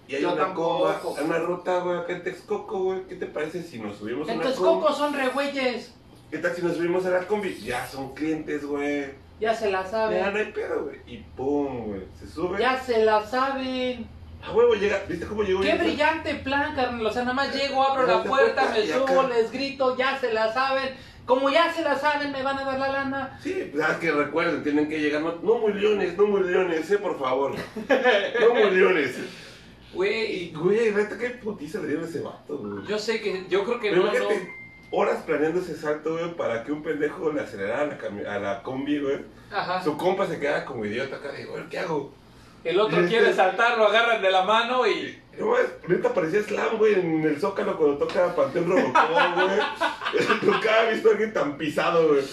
[0.08, 0.98] Y hay Yo una tampoco.
[1.04, 3.02] comba, una ruta, güey, acá en Texcoco, güey.
[3.10, 4.82] ¿Qué te parece si nos subimos a una Entonces, combi?
[4.82, 5.94] Coco son re güeyes.
[6.30, 7.56] ¿Qué tal si nos subimos a la combi?
[7.56, 9.06] Ya son clientes, güey.
[9.40, 10.36] Ya se la Ya no saben.
[10.36, 10.98] hay pedo, güey.
[11.08, 12.02] Y pum, güey.
[12.20, 12.60] Se sube.
[12.60, 14.08] Ya se la saben.
[14.44, 15.04] A huevo llega.
[15.08, 15.62] ¿Viste cómo llegó?
[15.62, 17.06] Qué brillante plan, carnal.
[17.06, 19.36] O sea, nada más llego, abro la puerta, puerta me subo, acá.
[19.36, 20.96] les grito, ya se la saben.
[21.26, 23.40] Como ya se la saben, me van a dar la lana.
[23.42, 25.22] Sí, pues ah, que recuerden, tienen que llegar.
[25.22, 27.54] No, no muy leones, no muy leones, eh, por favor.
[28.40, 29.16] No muy leones.
[29.94, 32.86] Güey, Y, güey, qué putiza le dieron a ese vato, güey.
[32.86, 34.30] yo sé que, yo creo que Pero no, no.
[34.92, 38.40] Horas planeando ese salto, güey, para que un pendejo le acelerara a la, cami- a
[38.40, 39.20] la combi, güey.
[39.52, 39.84] Ajá.
[39.84, 42.14] Su compa se queda como idiota acá, güey, ¿qué hago?
[42.64, 45.22] El otro quiere saltar, lo agarran de la mano y.
[45.40, 45.54] No,
[45.88, 50.28] neta parecía slam, güey, en el Zócalo cuando toca Panteón Robocop, güey.
[50.42, 52.24] Nunca había visto a alguien tan pisado, güey.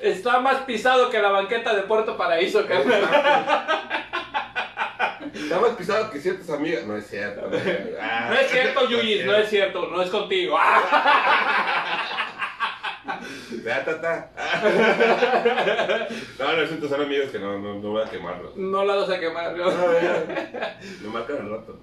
[0.00, 3.02] Está más pisado que la banqueta de Puerto Paraíso, carnal.
[5.34, 6.84] Está más pisado que ciertas amigas.
[6.84, 7.60] No es cierto, güey.
[8.00, 10.56] Ah, No es cierto, Yuyis, no es cierto, no es contigo.
[13.64, 14.30] Ya, ta, ta.
[16.38, 18.56] No, no, esos son amigos que no, no, no voy a quemarlos.
[18.56, 19.86] No la vas a quemar, No, ¿no?
[21.02, 21.78] Me marcan al rato.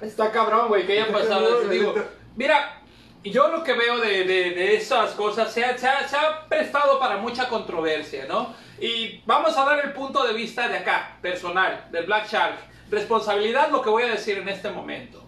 [0.00, 1.68] Está cabrón, güey, que haya pasado eso.
[1.68, 1.94] Digo,
[2.36, 2.81] mira,
[3.30, 7.48] yo lo que veo de, de- esas cosas se ha- se ha prestado para mucha
[7.48, 8.54] controversia, ¿no?
[8.80, 12.58] Y vamos a dar el punto de vista de acá, personal, del Black Shark.
[12.90, 15.22] Responsabilidad, lo que voy a decir en este momento.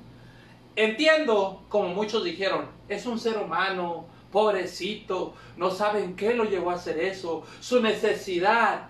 [0.76, 6.74] Entiendo, como muchos dijeron, es un ser humano, pobrecito, no saben qué lo llevó a
[6.74, 8.88] hacer eso, su necesidad.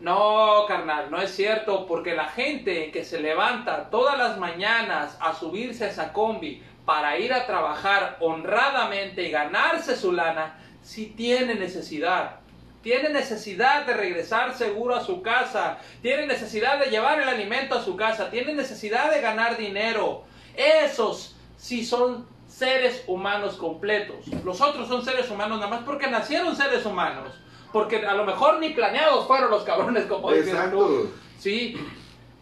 [0.00, 5.34] No, carnal, no es cierto, porque la gente que se levanta todas las mañanas a
[5.34, 11.54] subirse a esa combi para ir a trabajar honradamente y ganarse su lana, sí tiene
[11.54, 12.40] necesidad.
[12.82, 17.84] Tiene necesidad de regresar seguro a su casa, tiene necesidad de llevar el alimento a
[17.84, 20.24] su casa, tiene necesidad de ganar dinero.
[20.56, 24.26] Esos sí son seres humanos completos.
[24.44, 27.32] Los otros son seres humanos nada más porque nacieron seres humanos.
[27.72, 31.08] Porque a lo mejor ni planeados fueron los cabrones, como dices tú.
[31.38, 31.76] Sí.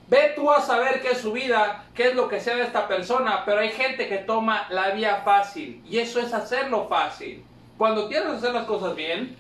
[0.08, 2.88] Ve tú a saber qué es su vida, qué es lo que sea de esta
[2.88, 7.44] persona, pero hay gente que toma la vía fácil y eso es hacerlo fácil.
[7.76, 9.36] Cuando quieres hacer las cosas bien,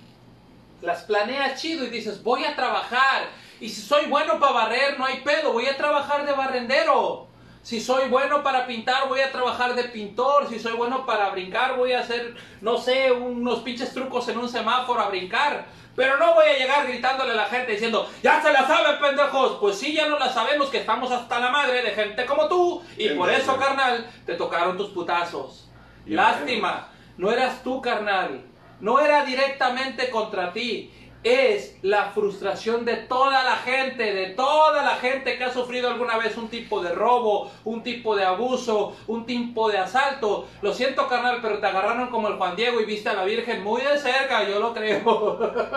[0.82, 3.28] las planeas chido y dices, voy a trabajar.
[3.60, 7.26] Y si soy bueno para barrer, no hay pedo, voy a trabajar de barrendero.
[7.62, 10.48] Si soy bueno para pintar, voy a trabajar de pintor.
[10.48, 14.48] Si soy bueno para brincar, voy a hacer, no sé, unos pinches trucos en un
[14.48, 15.66] semáforo a brincar.
[15.98, 19.58] Pero no voy a llegar gritándole a la gente diciendo, ya se la saben, pendejos.
[19.58, 22.80] Pues sí, ya no la sabemos que estamos hasta la madre de gente como tú.
[22.96, 25.68] Y por eso, carnal, te tocaron tus putazos.
[26.06, 28.42] Lástima, no eras tú, carnal.
[28.78, 30.88] No era directamente contra ti.
[31.24, 36.16] Es la frustración de toda la gente, de toda la gente que ha sufrido alguna
[36.16, 40.46] vez un tipo de robo, un tipo de abuso, un tipo de asalto.
[40.62, 43.64] Lo siento, carnal, pero te agarraron como el Juan Diego y viste a la Virgen
[43.64, 45.02] muy de cerca, yo lo creo.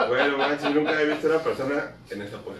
[0.07, 2.59] Bueno, manches, nunca he visto a una persona en esa pose.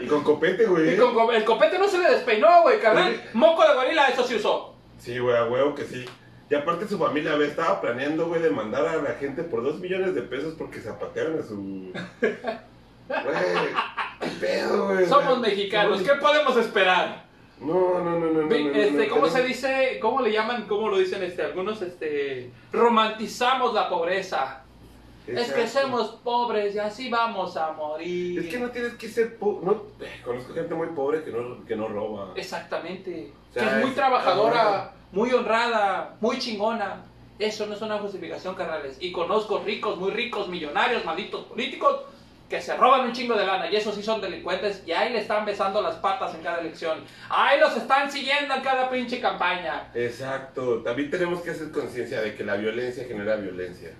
[0.00, 0.94] Y con copete, güey.
[0.94, 3.20] Y con co- el copete no se le despeinó, güey, carnal.
[3.34, 4.74] Moco de gorila, eso sí usó.
[4.98, 6.04] Sí, güey, a huevo que sí.
[6.50, 9.78] Y aparte su familia güey, estaba planeando, güey, de mandar a la gente por dos
[9.78, 11.92] millones de pesos porque zapatearon a su...
[13.10, 13.74] Güey,
[14.20, 15.06] qué pedo, güey.
[15.06, 17.24] Somos mexicanos, ¿qué podemos esperar?
[17.60, 18.48] No, no, no, no, no.
[18.48, 19.98] Vi- no, no, este, ¿Cómo se dice?
[20.00, 20.66] ¿Cómo le llaman?
[20.68, 21.42] ¿Cómo lo dicen este?
[21.42, 24.62] Algunos este, romantizamos la pobreza.
[25.26, 28.38] Es que somos pobres y así vamos a morir.
[28.40, 29.66] Es que no tienes que ser pobre.
[29.66, 32.32] No, eh, conozco gente muy pobre que no, que no roba.
[32.36, 33.32] Exactamente.
[33.50, 34.92] O sea, que es muy trabajadora.
[35.12, 37.04] Muy honrada, muy chingona.
[37.38, 38.96] Eso no es una justificación, carnales.
[39.00, 42.02] Y conozco ricos, muy ricos, millonarios, malditos políticos,
[42.48, 43.70] que se roban un chingo de lana.
[43.70, 44.82] Y esos sí son delincuentes.
[44.86, 46.98] Y ahí le están besando las patas en cada elección.
[47.30, 49.90] Ahí los están siguiendo en cada pinche campaña.
[49.94, 50.82] Exacto.
[50.82, 53.92] También tenemos que hacer conciencia de que la violencia genera violencia.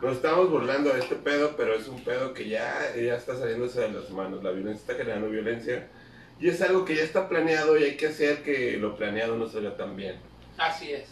[0.00, 3.82] Nos estamos burlando de este pedo, pero es un pedo que ya, ya está saliéndose
[3.82, 4.42] de las manos.
[4.42, 5.88] La violencia está generando violencia.
[6.40, 9.46] Y es algo que ya está planeado y hay que hacer que lo planeado no
[9.46, 10.31] salga tan bien.
[10.62, 11.08] Así es.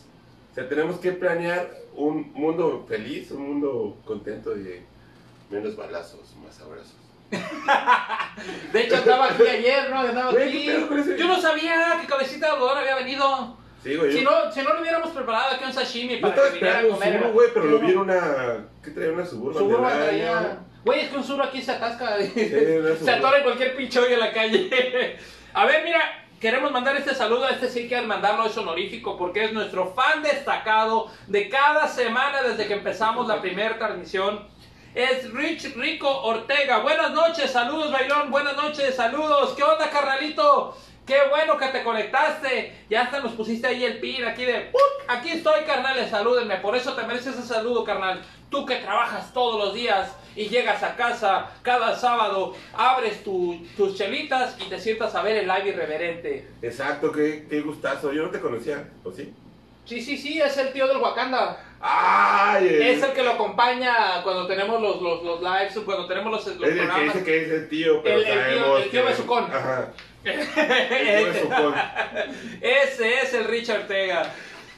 [0.52, 4.82] O sea, tenemos que planear un mundo feliz, un mundo contento y
[5.50, 6.94] menos balazos, más abrazos.
[8.72, 10.00] De hecho, andaba aquí ayer, ¿no?
[10.00, 10.66] Andaba aquí.
[10.66, 13.56] Yo no sabía que Cabecita de Algodón había venido.
[13.82, 14.12] Sí, güey.
[14.12, 17.18] Si no, si no le hubiéramos preparado aquí un sashimi para que viniera a comer.
[17.18, 18.66] Subaru, güey, pero lo vi en una...
[18.82, 19.12] ¿Qué traía?
[19.12, 20.58] Una Suburban Suburban traía-.
[20.84, 22.16] Güey, es que un sur aquí se atasca.
[22.34, 25.18] se atora en cualquier pinche hoyo en la calle.
[25.54, 27.44] A ver, mira, queremos mandar este saludo.
[27.44, 31.86] A este sí que al mandarlo es honorífico porque es nuestro fan destacado de cada
[31.86, 34.48] semana desde que empezamos la primera transmisión.
[34.94, 36.78] Es Rich Rico Ortega.
[36.78, 38.30] Buenas noches, saludos, Bailón.
[38.30, 39.54] Buenas noches, saludos.
[39.56, 40.76] ¿Qué onda, carnalito?
[41.06, 42.86] Qué bueno que te conectaste.
[42.88, 44.72] Ya hasta nos pusiste ahí el pin aquí de.
[45.06, 46.56] Aquí estoy, carnales, salúdenme.
[46.56, 48.22] Por eso te mereces ese saludo, carnal.
[48.50, 53.96] Tú que trabajas todos los días y llegas a casa cada sábado, abres tu- tus
[53.96, 56.46] chelitas y te sientas a ver el live irreverente.
[56.62, 58.12] Exacto, qué, qué gustazo.
[58.12, 59.32] Yo no te conocía, ¿o sí?
[59.86, 61.64] Sí, sí, sí, es el tío del Wakanda.
[61.80, 62.68] ¡Ay!
[62.80, 66.68] Es el que lo acompaña cuando tenemos los, los, los lives, cuando tenemos los, los
[66.68, 67.14] Es el que programas.
[67.14, 69.54] dice que es el tío, pero El- el tío- sabemos el tío que-.
[69.56, 69.88] Ajá.
[70.22, 71.74] El tío.
[72.60, 74.30] Ese es el Richard Ortega.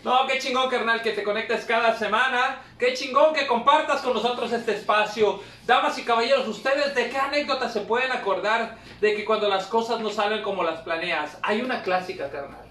[0.05, 2.61] No, qué chingón, carnal, que te conectes cada semana.
[2.77, 5.41] Qué chingón que compartas con nosotros este espacio.
[5.65, 10.01] Damas y caballeros, ¿ustedes de qué anécdotas se pueden acordar de que cuando las cosas
[10.01, 11.39] no salen como las planeas?
[11.43, 12.67] Hay una clásica, carnal.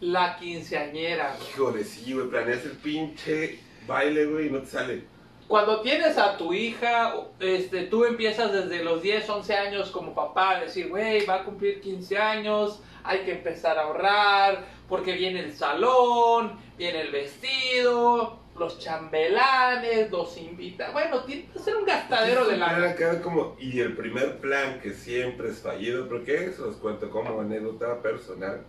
[0.00, 1.50] La quinceañera, güey.
[1.50, 5.04] Híjole, sí, güey, planeas el pinche baile, güey, y no te sale.
[5.48, 10.56] Cuando tienes a tu hija, este, tú empiezas desde los 10, 11 años como papá
[10.56, 15.40] a decir, güey, va a cumplir 15 años, hay que empezar a ahorrar, porque viene
[15.40, 20.92] el salón, viene el vestido, los chambelanes, los invitados.
[20.92, 25.48] Bueno, tiene que ser un gastadero de acá como, y el primer plan que siempre
[25.48, 28.62] es fallido, porque eso los cuento como anécdota personal.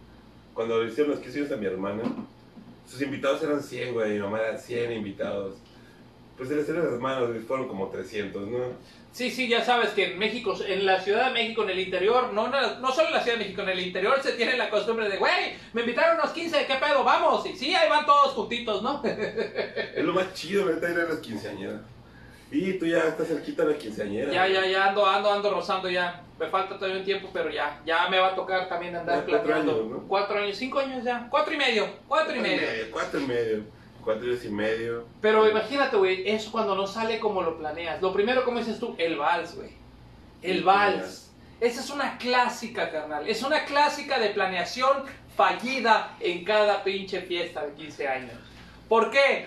[0.54, 2.04] Cuando le hicieron los 15 años a mi hermana,
[2.88, 5.56] sus invitados eran 100, güey, mi mamá era 100 invitados.
[6.38, 8.60] Pues se les dieron las manos, y fueron como 300, ¿no?
[9.14, 12.34] Sí, sí, ya sabes que en México, en la Ciudad de México, en el interior,
[12.34, 14.72] no, no, no solo en la Ciudad de México, en el interior se tiene la
[14.72, 17.04] costumbre de, güey, me invitaron a los 15, ¿qué pedo?
[17.04, 17.46] Vamos.
[17.46, 19.04] Y sí, ahí van todos juntitos, ¿no?
[19.06, 21.82] Es lo más chido, neta, ir a las quinceañeras.
[22.50, 24.32] Y tú ya estás cerquita de la quinceañera.
[24.32, 26.24] Ya, ya, ya ando, ando, ando rozando ya.
[26.40, 29.38] Me falta todavía un tiempo, pero ya, ya me va a tocar también andar Ya,
[29.38, 30.04] cuatro ¿no?
[30.08, 31.28] Cuatro años, cinco años ya.
[31.30, 32.68] Cuatro y medio, cuatro y medio.
[32.92, 33.64] Cuatro y medio.
[34.04, 35.06] Cuatro años y medio.
[35.22, 38.02] Pero imagínate, güey, eso cuando no sale como lo planeas.
[38.02, 39.72] Lo primero, como dices tú, el vals, güey.
[40.42, 41.32] El vals.
[41.62, 43.28] Esa es una clásica, carnal.
[43.28, 45.04] Es una clásica de planeación
[45.38, 48.34] fallida en cada pinche fiesta de 15 años.
[48.90, 49.46] ¿Por qué?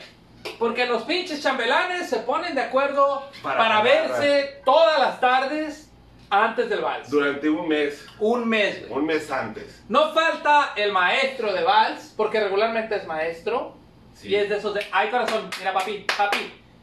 [0.59, 5.91] Porque los pinches chambelanes se ponen de acuerdo Para para, verse todas las tardes
[6.31, 7.11] antes del vals.
[7.11, 9.01] Durante un mes, Un mes, güey.
[9.01, 9.83] un mes antes.
[9.89, 13.77] No falta el maestro de vals, porque regularmente es maestro.
[14.17, 14.29] Sí.
[14.29, 16.39] Y es de esos de, ay corazón, mira papi, papi,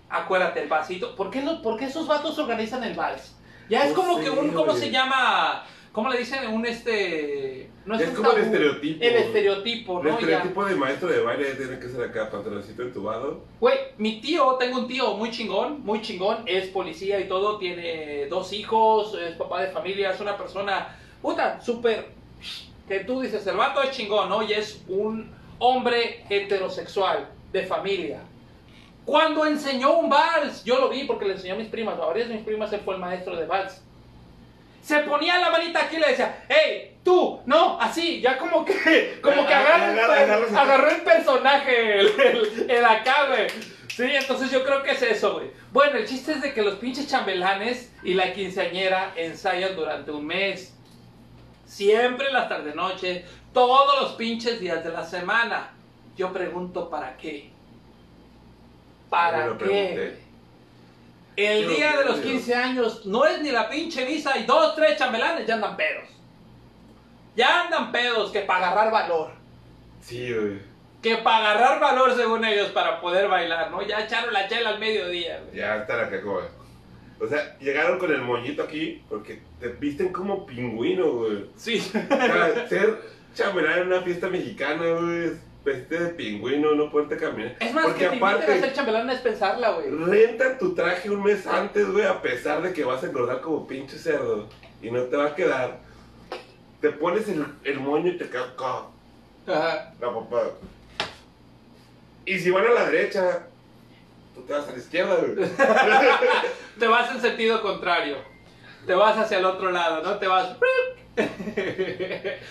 [0.10, 1.16] acuérdate el vasito.
[1.16, 3.36] ¿Por qué, lo- por qué esos vatos organizan el vals?
[3.70, 4.80] Ya es como que un, ¿cómo oye.
[4.82, 5.66] se llama?
[5.92, 6.48] ¿Cómo le dicen?
[6.48, 7.70] Un este...
[7.86, 9.04] No Es un como el estereotipo.
[9.04, 10.10] El estereotipo, El ¿no?
[10.12, 10.16] Ya.
[10.20, 13.42] estereotipo de maestro de baile tiene que ser acá, pantaloncito entubado.
[13.60, 18.28] Güey, mi tío, tengo un tío muy chingón, muy chingón, es policía y todo, tiene
[18.28, 22.10] dos hijos, es papá de familia, es una persona, puta, súper,
[22.88, 24.42] que tú dices, el vato es chingón, ¿no?
[24.44, 28.20] Y es un hombre heterosexual, de familia.
[29.06, 32.30] Cuando enseñó un vals, yo lo vi porque le enseñó a mis primas, a varias
[32.30, 33.82] de mis primas él fue el maestro de vals.
[34.82, 39.20] Se ponía la manita aquí y le decía, hey, tú, no, así, ya como que,
[39.22, 42.86] como que agarra, Agarra- agarra- agarró el personaje, el, el,
[43.30, 43.48] güey.
[43.88, 45.52] Sí, entonces yo creo que es eso, güey.
[45.72, 50.26] Bueno, el chiste es de que los pinches chambelanes y la quinceañera ensayan durante un
[50.26, 50.74] mes.
[51.74, 55.72] Siempre las tarde noche, todos los pinches días de la semana.
[56.16, 57.50] Yo pregunto, ¿para qué?
[59.10, 59.66] ¿Para lo qué?
[59.66, 60.24] pregunté.
[61.36, 62.32] El Yo día lo de los creo.
[62.34, 66.10] 15 años no es ni la pinche visa y dos, tres chambelanes ya andan pedos.
[67.36, 69.32] Ya andan pedos que para agarrar valor.
[70.00, 70.60] Sí, güey.
[71.02, 73.82] Que para agarrar valor según ellos para poder bailar, ¿no?
[73.82, 75.42] Ya echaron la chela al mediodía.
[75.44, 75.56] güey.
[75.58, 76.63] Ya está la cagó, güey.
[77.24, 81.46] O sea, llegaron con el moñito aquí porque te visten como pingüino, güey.
[81.56, 81.78] Sí.
[81.80, 83.00] O sea, ser
[83.34, 85.34] chambelán en una fiesta mexicana, güey, es
[85.64, 87.56] vestirte de pingüino, no poderte caminar.
[87.62, 89.90] Es más, porque que te inviten a aparte, ser chambelán es pensarla, güey.
[89.90, 93.66] renta tu traje un mes antes, güey, a pesar de que vas a engordar como
[93.66, 94.50] pinche cerdo
[94.82, 95.80] y no te va a quedar.
[96.82, 98.88] Te pones el, el moño y te queda acá,
[99.48, 99.94] Ajá.
[100.02, 100.42] la papá.
[102.26, 103.48] Y si van a la derecha,
[104.34, 105.36] tú te vas a la izquierda, güey.
[106.80, 108.18] Te vas en sentido contrario.
[108.86, 110.18] Te vas hacia el otro lado, ¿no?
[110.18, 110.56] Te vas.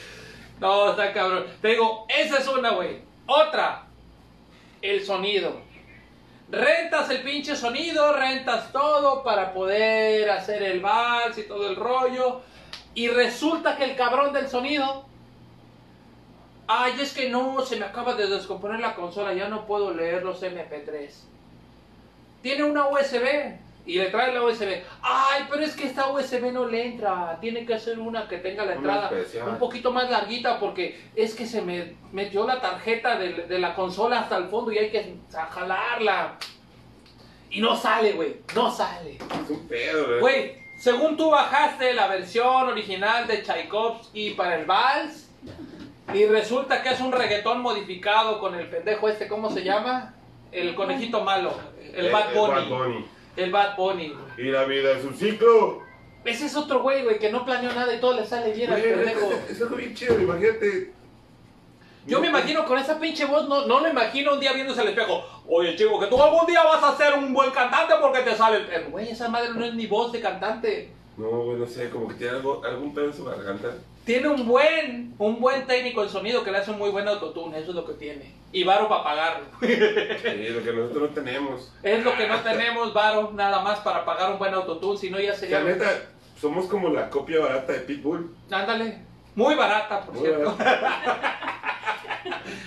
[0.60, 1.46] No, está cabrón.
[1.60, 3.00] Te digo, esa es una, güey.
[3.26, 3.86] Otra,
[4.80, 5.60] el sonido.
[6.48, 12.42] Rentas el pinche sonido, rentas todo para poder hacer el vals y todo el rollo.
[12.94, 15.04] Y resulta que el cabrón del sonido.
[16.68, 20.22] Ay, es que no, se me acaba de descomponer la consola, ya no puedo leer
[20.22, 21.31] los MP3
[22.42, 24.82] tiene una USB y le trae la USB.
[25.02, 27.38] Ay, pero es que esta USB no le entra.
[27.40, 29.10] Tiene que ser una que tenga la entrada
[29.46, 33.74] un poquito más larguita porque es que se me metió la tarjeta de, de la
[33.74, 35.16] consola hasta el fondo y hay que
[35.50, 36.36] jalarla.
[37.50, 38.36] Y no sale, güey.
[38.54, 39.16] No sale.
[39.16, 40.20] Es un pedo, güey.
[40.20, 45.28] Güey, según tú bajaste la versión original de Tchaikovsky para el vals
[46.14, 50.14] y resulta que es un reggaetón modificado con el pendejo este, ¿cómo se llama?
[50.52, 51.54] El conejito malo,
[51.94, 52.54] el Bad el Bunny.
[52.54, 53.04] Bad Bunny.
[53.36, 54.14] El Bad Bunny.
[54.36, 55.82] Y la vida es un ciclo.
[56.24, 58.80] Ese es otro güey, güey, que no planeó nada y todo le sale bien al
[58.80, 59.30] pendejo.
[59.32, 60.92] es, es algo bien chido, imagínate.
[62.06, 64.88] Yo me imagino con esa pinche voz, no, no lo imagino un día viéndose al
[64.88, 65.24] espejo.
[65.46, 68.58] Oye, chico, que tú algún día vas a ser un buen cantante porque te sale
[68.58, 68.90] el pelo.
[68.90, 70.90] Güey, esa madre no es ni voz de cantante.
[71.16, 73.68] No, güey, no sé, como que tiene algo, algún pedo en su garganta.
[74.04, 77.58] Tiene un buen, un buen técnico en sonido que le hace un muy buen autotune,
[77.58, 78.32] eso es lo que tiene.
[78.50, 79.46] Y varo para pagarlo.
[79.60, 79.68] Sí,
[80.48, 81.72] lo que nosotros no tenemos.
[81.82, 85.20] Es lo que no tenemos, varo, nada más para pagar un buen autotune, si no
[85.20, 85.60] ya La sería...
[85.60, 85.88] neta,
[86.40, 88.34] somos como la copia barata de Pitbull.
[88.50, 88.98] Ándale,
[89.36, 90.54] muy barata, por Muy cierto.
[90.58, 91.38] barata.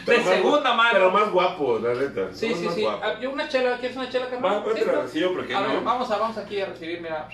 [0.05, 0.89] De segunda gu- mano.
[0.93, 2.27] Pero más guapo, la neta.
[2.33, 2.85] Sí, sí, sí.
[2.87, 4.63] Ah, yo una chela, ¿quieres una chela, carnal?
[4.65, 5.81] Va, Sí, la ¿no?
[5.81, 7.27] vamos, a, vamos aquí a recibir, mira,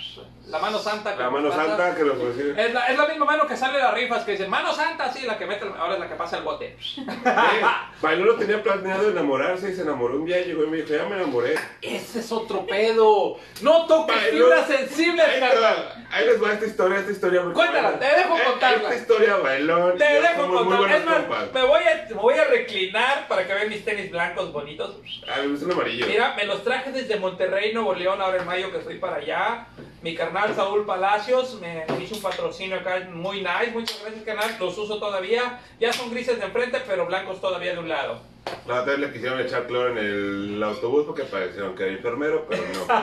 [0.48, 1.16] la mano santa.
[1.16, 2.62] que La mano santa que nos recibe.
[2.66, 5.12] Es la, es la misma mano que sale de las rifas, que dice, mano santa,
[5.12, 6.78] sí, la que mete, ahora es la que pasa el bote.
[8.02, 11.06] Bailolo tenía planeado enamorarse y se enamoró un día y llegó y me dijo, ya
[11.06, 11.56] me enamoré.
[11.82, 13.38] Ese es otro pedo.
[13.62, 16.06] No toques fibras sensibles, carnal.
[16.12, 17.42] ahí les va esta historia, esta historia.
[17.42, 18.78] porque Cuéntala, te dejo eh, contarla.
[18.90, 19.98] Esta historia, bailón.
[19.98, 20.80] Te dejo somos muy contar.
[20.80, 24.12] buenos Es más, me voy, a, me voy a reclinar para que vean mis tenis
[24.12, 24.96] blancos bonitos.
[25.28, 26.08] Ah, me gusta el amarillo.
[26.08, 29.68] Mira, me los traje desde Monterrey, Nuevo León, ahora en mayo que fui para allá.
[30.02, 33.72] Mi carnal Saúl Palacios me hizo un patrocinio acá muy nice.
[33.74, 34.56] Muchas gracias, canal.
[34.60, 35.60] Los uso todavía.
[35.80, 38.22] Ya son grises de enfrente, pero blancos todavía de un lado.
[38.68, 42.46] La otra vez le quisieron echar cloro en el autobús porque parecieron que era enfermero,
[42.50, 42.86] pero no.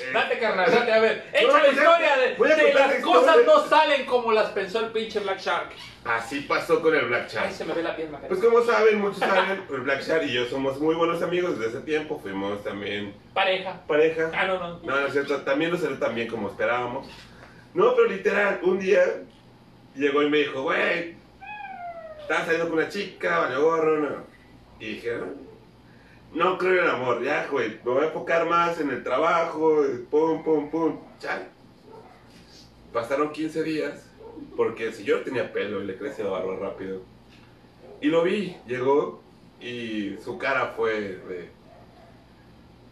[0.00, 0.92] Eh, Date, carnal, date.
[0.92, 3.46] A ver, No, echa la historia de, voy a de las la cosas historia.
[3.46, 5.68] no salen como las pensó el pinche Black Shark.
[6.04, 7.52] Así pasó con el Black Ay, Shark.
[7.52, 8.28] se me ve la piel, Macarena.
[8.36, 11.76] Pues como saben, muchos saben, el Black Shark y yo somos muy buenos amigos desde
[11.78, 12.18] ese tiempo.
[12.20, 13.80] Fuimos también Pareja.
[13.86, 14.30] pareja.
[14.34, 14.78] Ah, no, no.
[14.80, 17.06] No, no es cierto, también no salió tan bien como esperábamos.
[17.74, 19.02] No, pero literal, un día
[19.94, 21.14] llegó y me dijo, güey,
[22.26, 24.16] estás saliendo con una chica, vale gorro, no.
[24.80, 25.26] Y dije, "Ah,
[26.34, 29.84] no creo en el amor, ya, güey, me voy a enfocar más en el trabajo,
[30.10, 31.48] pum, pum, pum, ya.
[32.92, 34.10] Pasaron 15 días,
[34.56, 37.02] porque si yo tenía pelo y le crecía barba rápido.
[38.00, 39.22] Y lo vi, llegó
[39.60, 41.48] y su cara fue de,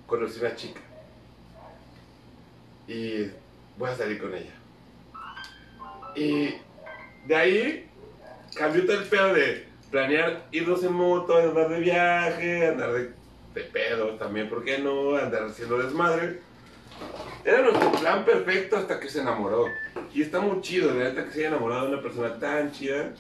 [0.07, 0.81] conocí una chica
[2.87, 3.31] y
[3.77, 4.55] voy a salir con ella.
[6.15, 6.55] Y
[7.27, 7.91] de ahí
[8.55, 13.11] cambió todo el pedo de planear irnos en moto, andar de viaje, andar de,
[13.55, 15.17] de también, ¿por qué no?
[15.17, 16.41] Andar haciendo desmadre.
[17.45, 19.67] Era nuestro plan perfecto hasta que se enamoró.
[20.13, 23.13] Y está muy chido, la neta, que se haya enamorado de una persona tan chida.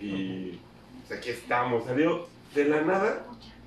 [0.00, 0.58] Y
[1.06, 1.84] pues, aquí estamos.
[1.84, 3.26] Salió de la nada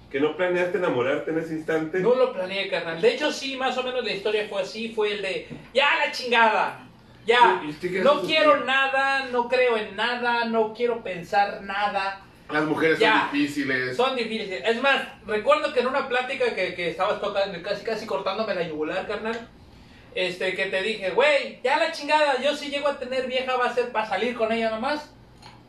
[0.09, 1.99] que no planeaste enamorarte en ese instante.
[1.99, 2.99] No lo planeé, carnal.
[2.99, 4.89] De hecho, sí, más o menos la historia fue así.
[4.89, 6.87] Fue el de, ya la chingada.
[7.25, 7.61] Ya.
[7.65, 12.21] ¿Y usted qué No quiero nada, no creo en nada, no quiero pensar nada.
[12.49, 13.21] Las mujeres Ya.
[13.21, 13.95] son difíciles.
[13.97, 14.63] Son difíciles.
[14.65, 18.67] Es más, recuerdo que en una plática que, que estabas tocando, casi casi cortándome la
[18.67, 19.47] yugular, carnal.
[20.13, 23.67] Este, que te dije, güey, ya la chingada, yo si llego a tener vieja va
[23.67, 25.13] a ser para salir con ella nomás.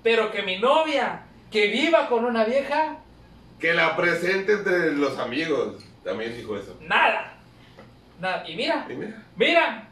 [0.03, 2.97] Pero que mi novia, que viva con una vieja,
[3.61, 5.85] Que la presente entre los amigos.
[6.03, 6.77] También dijo eso.
[6.81, 7.35] Nada.
[8.19, 8.43] Nada.
[8.49, 9.89] Y mira, Y mira, mira,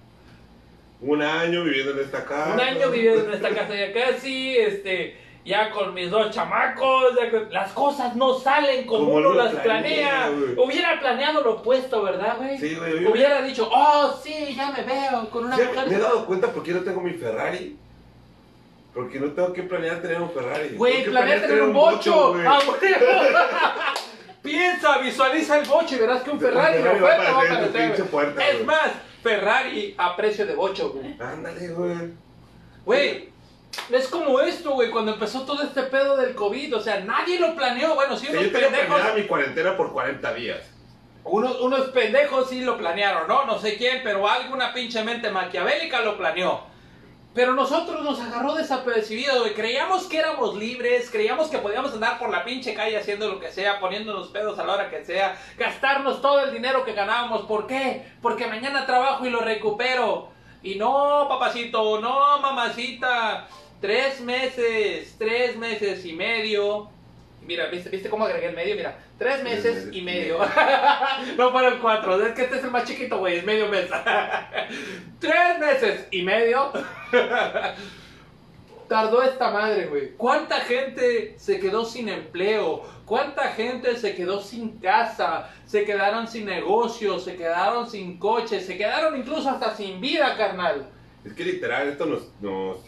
[1.02, 2.52] un año viviendo en esta casa.
[2.54, 7.30] un año viviendo en esta casa ya casi, este, ya con mis dos chamacos, ya
[7.30, 10.30] con- las cosas no salen como, Como uno las planea.
[10.58, 12.58] Hubiera planeado lo opuesto, ¿verdad, güey?
[12.58, 13.06] Sí, güey.
[13.06, 15.88] Hubiera dicho, oh, sí, ya me veo con una Sí, mujer.
[15.88, 17.76] me he dado cuenta por qué no tengo mi Ferrari.
[18.92, 20.70] Porque no tengo que planear tener un Ferrari.
[20.76, 22.32] Güey, planea planear tener un bocho.
[22.34, 22.44] güey.
[22.46, 22.92] Ah, güey.
[24.42, 28.90] Piensa, visualiza el bocho y verás que un Ferrari va a aparecer puerta, Es más,
[29.22, 31.16] Ferrari a precio de bocho, güey.
[31.20, 32.12] Ándale, güey.
[32.84, 33.28] Güey,
[33.90, 36.76] es como esto, güey, cuando empezó todo este pedo del COVID.
[36.76, 37.94] O sea, nadie lo planeó.
[37.94, 38.86] Bueno, sí, unos yo tenía pendejos.
[38.86, 40.60] planeada mi cuarentena por 40 días.
[41.22, 43.44] Unos, unos pendejos sí lo planearon, ¿no?
[43.44, 46.69] No sé quién, pero alguna pinche mente maquiavélica lo planeó.
[47.32, 49.54] Pero nosotros nos agarró desapercibidos, güey.
[49.54, 53.52] Creíamos que éramos libres, creíamos que podíamos andar por la pinche calle haciendo lo que
[53.52, 57.42] sea, poniéndonos pedos a la hora que sea, gastarnos todo el dinero que ganábamos.
[57.42, 58.04] ¿Por qué?
[58.20, 60.28] Porque mañana trabajo y lo recupero.
[60.62, 63.46] Y no, papacito, no, mamacita.
[63.80, 66.90] Tres meses, tres meses y medio.
[67.42, 68.74] Mira, ¿viste, ¿viste cómo agregué el medio?
[68.74, 70.38] Mira, tres meses y medio.
[71.36, 73.90] no fueron cuatro, es que este es el más chiquito, güey, es medio mes.
[75.20, 76.72] tres meses y medio.
[78.88, 80.12] Tardó esta madre, güey.
[80.16, 82.82] ¿Cuánta gente se quedó sin empleo?
[83.04, 85.50] ¿Cuánta gente se quedó sin casa?
[85.66, 90.88] Se quedaron sin negocios, se quedaron sin coches, se quedaron incluso hasta sin vida, carnal.
[91.26, 92.78] Es que literal, esto nos, nos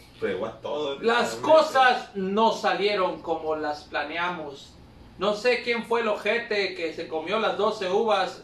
[0.47, 1.03] a todos.
[1.03, 4.73] Las cosas no salieron como las planeamos.
[5.17, 8.43] No sé quién fue el ojete que se comió las 12 uvas,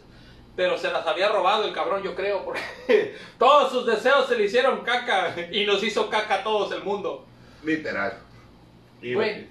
[0.56, 2.60] pero se las había robado el cabrón, yo creo, porque
[3.38, 7.24] todos sus deseos se le hicieron caca y nos hizo caca a todos el mundo.
[7.64, 8.18] Literal.
[9.02, 9.46] Y, Güey.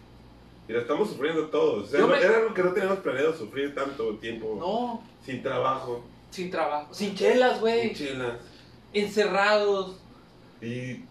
[0.68, 1.86] y lo estamos sufriendo todos.
[1.86, 4.56] O sea, Yo no- me- Era algo que no teníamos planeado sufrir tanto tiempo.
[4.60, 6.04] No, Sin trabajo.
[6.32, 8.34] sin trabajo, sin chelas, Sin güey, chelas.
[8.94, 9.98] encerrados.
[10.62, 11.04] Y.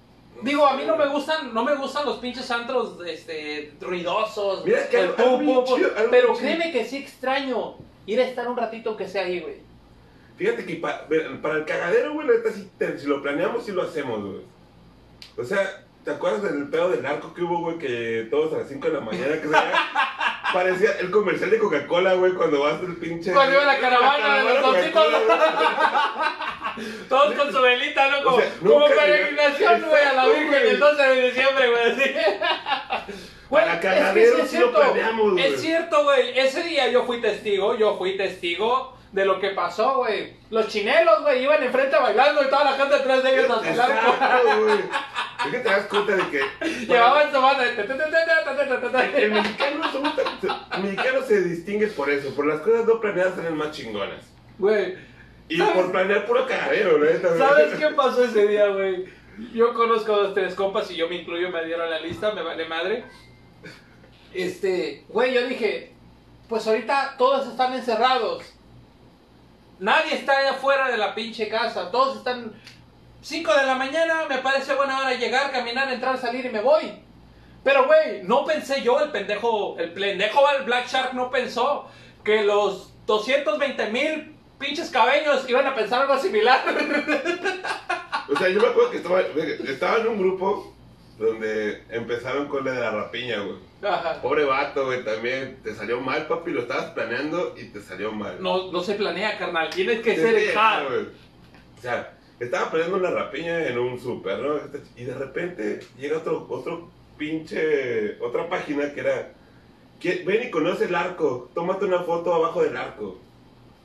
[0.43, 4.65] Digo, a mí no me gustan, no me gustan los pinches antros, este, ruidosos.
[4.65, 5.65] Mira, que el pum,
[6.11, 7.75] pero créeme que sí extraño
[8.07, 9.57] ir a estar un ratito que sea ahí, güey.
[10.37, 11.07] Fíjate que pa-
[11.43, 14.43] para el cagadero, güey, neta, te- si lo planeamos, sí lo hacemos, güey.
[15.37, 17.79] O sea, ¿te acuerdas del pedo del narco que hubo, güey?
[17.79, 19.55] Que todos a las 5 de la mañana, que se
[20.53, 23.33] parecía el comercial de Coca-Cola, güey, cuando vas del pinche...
[23.33, 24.63] Cuando iba la caravana de los.
[24.63, 25.19] Coca-Cola,
[27.09, 28.23] Todos con su velita, ¿no?
[28.23, 32.13] Como, O sea, como peregrinación, güey, a la Virgen el 12 de diciembre, güey, así.
[33.49, 34.81] Güey, Para es que cagadero sí es sí lo cierto.
[34.83, 35.45] planeamos, güey.
[35.47, 36.39] Es cierto, güey.
[36.39, 40.35] Ese día yo fui testigo, yo fui testigo de lo que pasó, güey.
[40.51, 43.61] Los chinelos, güey, iban enfrente bailando y toda la gente detrás de ellos.
[45.39, 46.41] Es que te das cuenta de que...
[46.87, 47.65] Llevaban su banda.
[49.15, 54.25] El mexicano, el se distingue por eso, por las cosas no planeadas salen más chingonas.
[54.59, 54.97] Güey,
[55.49, 55.75] Y ¿Sabes?
[55.75, 57.21] por planear puro cagadero, güey.
[57.21, 59.05] ¿Sabes qué pasó ese día, güey?
[59.55, 62.43] Yo conozco a dos, tres compas y yo me incluyo, me dieron la lista, me
[62.43, 63.05] vale madre.
[64.35, 65.93] Este, güey, yo dije,
[66.49, 68.58] pues ahorita todos están encerrados.
[69.79, 71.91] Nadie está allá afuera de la pinche casa.
[71.91, 72.53] Todos están
[73.23, 76.93] 5 de la mañana, me parece buena hora llegar, caminar, entrar, salir y me voy.
[77.65, 81.89] Pero, güey, no pensé yo, el pendejo, el pendejo el Black Shark no pensó
[82.25, 86.63] que los 220 mil pinches cabeños iban a pensar algo similar.
[88.31, 90.75] O sea, yo me acuerdo que estaba, estaba en un grupo
[91.19, 93.57] donde empezaron con la de la rapiña, güey.
[93.83, 94.21] Ajá.
[94.21, 98.43] Pobre vato, güey, también te salió mal, papi, lo estabas planeando y te salió mal.
[98.43, 99.71] No, no se planea, carnal.
[99.71, 100.87] Tienes que ser sí, hard.
[101.77, 104.61] O sea, estaba planeando una rapiña en un súper, ¿no?
[104.97, 109.33] Y de repente llega otro, otro pinche, otra página que era,
[110.25, 113.19] ven y conoce el arco, tómate una foto abajo del arco.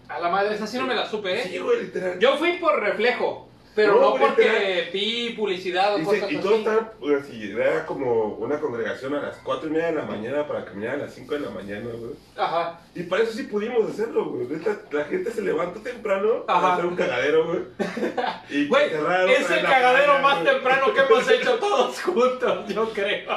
[0.08, 1.44] A la madre, esa sí no me la supe, ¿eh?
[1.44, 2.20] Sí, güey, literal.
[2.20, 6.44] Yo fui por reflejo, pero No, no, porque vi publicidad o Dice, cosas y así.
[6.44, 10.04] todos estaban pues, así, era como una congregación a las 4 y media de la
[10.04, 12.12] mañana para caminar a las 5 de la mañana, güey.
[12.38, 12.80] Ajá.
[12.96, 14.48] Y para eso sí pudimos hacerlo, güey.
[14.48, 16.62] Neta, La gente se levanta temprano Ajá.
[16.62, 17.60] para hacer un cagadero, güey.
[18.50, 20.54] Y Güey, es el la cagadero más güey.
[20.54, 23.32] temprano que hemos hecho todos juntos, yo creo.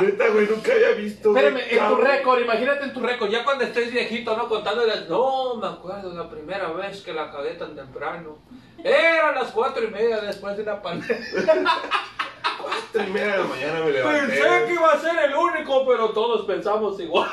[0.00, 1.34] Neta, güey, nunca había visto.
[1.36, 2.06] Espérame, en tu cabrón.
[2.06, 4.48] récord, imagínate en tu récord, ya cuando estés viejito, ¿no?
[4.48, 8.38] Contándoles, no, me acuerdo la primera vez que la cagué tan temprano.
[8.84, 11.16] Eran las cuatro y media después de una pandemia.
[12.60, 14.26] Cuatro y media de la mañana me levanté.
[14.26, 17.28] Pensé que iba a ser el único, pero todos pensamos igual.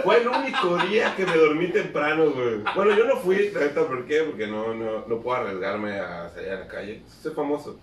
[0.04, 2.62] Fue el único día que me dormí temprano, güey.
[2.74, 4.22] Bueno, yo no fui, la ¿por qué?
[4.22, 7.02] Porque no, no, no puedo arriesgarme a salir a la calle.
[7.22, 7.78] Soy famoso.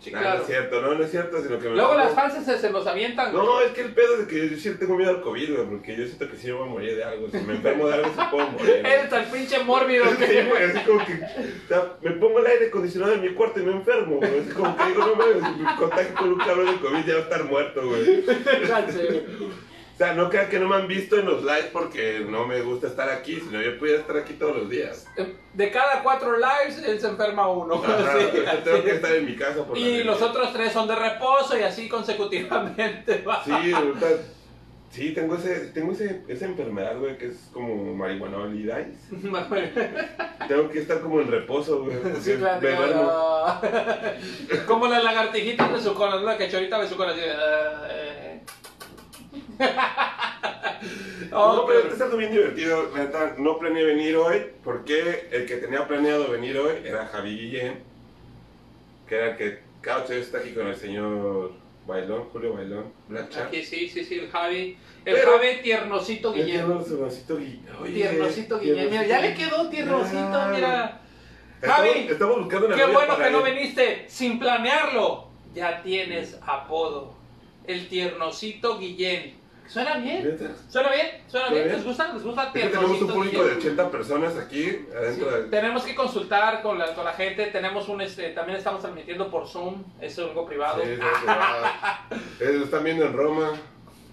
[0.00, 0.36] Sí, Nah, claro.
[0.38, 2.58] No es cierto, no, no es cierto, sino que me Luego pongo- las fans se,
[2.58, 3.32] se nos avientan.
[3.32, 3.44] güey.
[3.44, 5.96] No, es que el pedo es que yo sí tengo miedo al COVID, güey, porque
[5.96, 7.28] yo siento que sí me voy a morir de algo.
[7.30, 8.80] Si me enfermo de algo, sí puedo morir.
[8.80, 8.92] güey.
[8.94, 10.44] Eres el pinche mórbido Sí, que...
[10.44, 13.62] güey, así como que o sea, me pongo el aire acondicionado en mi cuarto y
[13.64, 14.38] me enfermo, güey.
[14.40, 17.12] Así como que digo, no mames, si me contagio con un cabrón de COVID ya
[17.14, 18.24] va a estar muerto, güey.
[18.68, 19.24] Ya sé.
[20.00, 22.62] O sea, no crean que no me han visto en los lives porque no me
[22.62, 25.06] gusta estar aquí, sino yo pudiera estar aquí todos los días.
[25.52, 27.74] De cada cuatro lives, él se enferma uno.
[27.84, 28.96] Ajá, Sí, yo así tengo que es.
[28.96, 33.22] estar en mi casa por Y los otros tres son de reposo y así consecutivamente.
[33.28, 33.44] va.
[33.44, 34.06] Sí, ahorita,
[34.88, 38.86] sí, tengo, ese, tengo ese, esa enfermedad, güey, que es como marihuanolidad.
[40.48, 41.98] Tengo que estar como en reposo, güey.
[42.22, 43.60] Sí, claro.
[44.66, 46.26] Como las lagartijitas de su cola, ¿no?
[46.26, 47.12] de su cola.
[47.12, 48.09] Así, de,
[51.32, 52.90] Oh, No, pero está algo bien divertido.
[52.96, 57.36] La neta, no planeé venir hoy porque el que tenía planeado venir hoy era Javi
[57.36, 57.78] Guillén,
[59.06, 61.52] que era el que cada ocho está aquí con el señor
[61.86, 63.46] Bailón, Julio Bailón, Black Chat.
[63.48, 64.76] Aquí sí, sí, sí, el Javi.
[65.04, 66.50] El Pero- Javi tiernosito Guillén.
[66.50, 67.68] tiernosito Guillén.
[67.80, 68.90] Oye, Tiernosito Guillén.
[68.90, 71.00] Mira, ya le quedó tiernosito, mira.
[71.60, 75.28] Estamos, Javi, estamos buscando una Qué bueno que no viniste sin planearlo.
[75.54, 77.14] Ya tienes apodo.
[77.66, 79.39] El tiernosito Guillén.
[79.70, 80.36] ¿Suena bien?
[80.68, 81.06] ¿Suena bien?
[81.28, 81.68] ¿Suena bien?
[81.68, 82.12] ¿Les gusta?
[82.12, 83.70] ¿Les gusta Es tenemos un público de Guillén?
[83.78, 85.42] 80 personas aquí adentro Sí, de...
[85.44, 87.46] Tenemos que consultar con la, con la gente.
[87.46, 89.84] Tenemos un este, también estamos transmitiendo por Zoom.
[90.00, 90.82] Es algo privado.
[90.82, 90.96] Sí,
[91.26, 92.06] va.
[92.40, 93.52] Eh, Lo están viendo en Roma,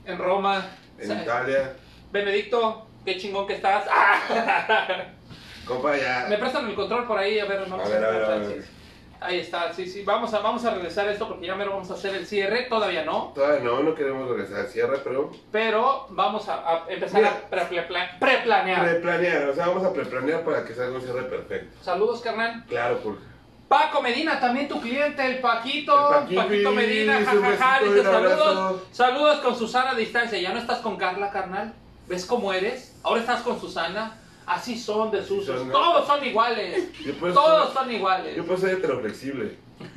[0.05, 0.63] En Roma.
[0.99, 1.73] en Sa- Italia.
[2.11, 3.85] Benedicto, qué chingón que estás.
[5.65, 6.27] Compa, ya.
[6.29, 8.63] Me prestan el control por ahí, a ver, vamos A ver, a ver, a ver.
[9.19, 10.03] Ahí está, sí, sí.
[10.03, 12.67] Vamos a, vamos a regresar esto porque ya mero vamos a hacer el cierre.
[12.69, 13.31] Todavía no.
[13.33, 17.31] Todavía no, no queremos regresar al cierre, pero Pero vamos a, a empezar Mira.
[17.31, 18.85] a pre- pre- preplanear.
[18.85, 21.77] preplanear, o sea, vamos a preplanear para que salga un cierre perfecto.
[21.83, 22.63] Saludos, carnal.
[22.67, 23.21] Claro, porque
[23.67, 25.93] Paco Medina, también tu cliente, el Paquito.
[26.09, 27.83] El Paquito, Paquito Medina, jajaja.
[27.83, 28.81] Dice saludos.
[28.91, 30.39] Saludos con Susana a distancia.
[30.39, 31.73] ¿Ya no estás con Carla, carnal?
[32.07, 32.97] ¿Ves cómo eres?
[33.03, 34.15] Ahora estás con Susana.
[34.47, 35.45] Así son de sus.
[35.45, 35.73] son, ¿no?
[35.73, 36.89] Todos son iguales.
[37.33, 38.35] Todos son iguales.
[38.35, 39.57] yo puedo ser heteroflexible.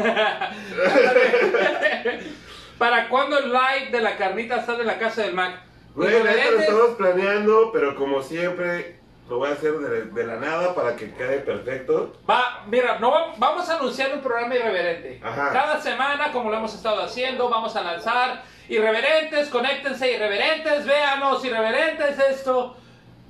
[2.79, 5.61] ¿Para cuándo el live de la carnita asada en la casa del Mac?
[5.97, 8.97] La neta lo estamos planeando, pero como siempre,
[9.29, 12.17] lo voy a hacer de, de la nada para que quede perfecto.
[12.29, 15.21] Va, mira, no va- vamos a anunciar un programa irreverente.
[15.23, 15.51] Ajá.
[15.53, 22.19] Cada semana, como lo hemos estado haciendo, vamos a lanzar irreverentes, conéctense irreverentes, véanos irreverentes
[22.19, 22.77] esto.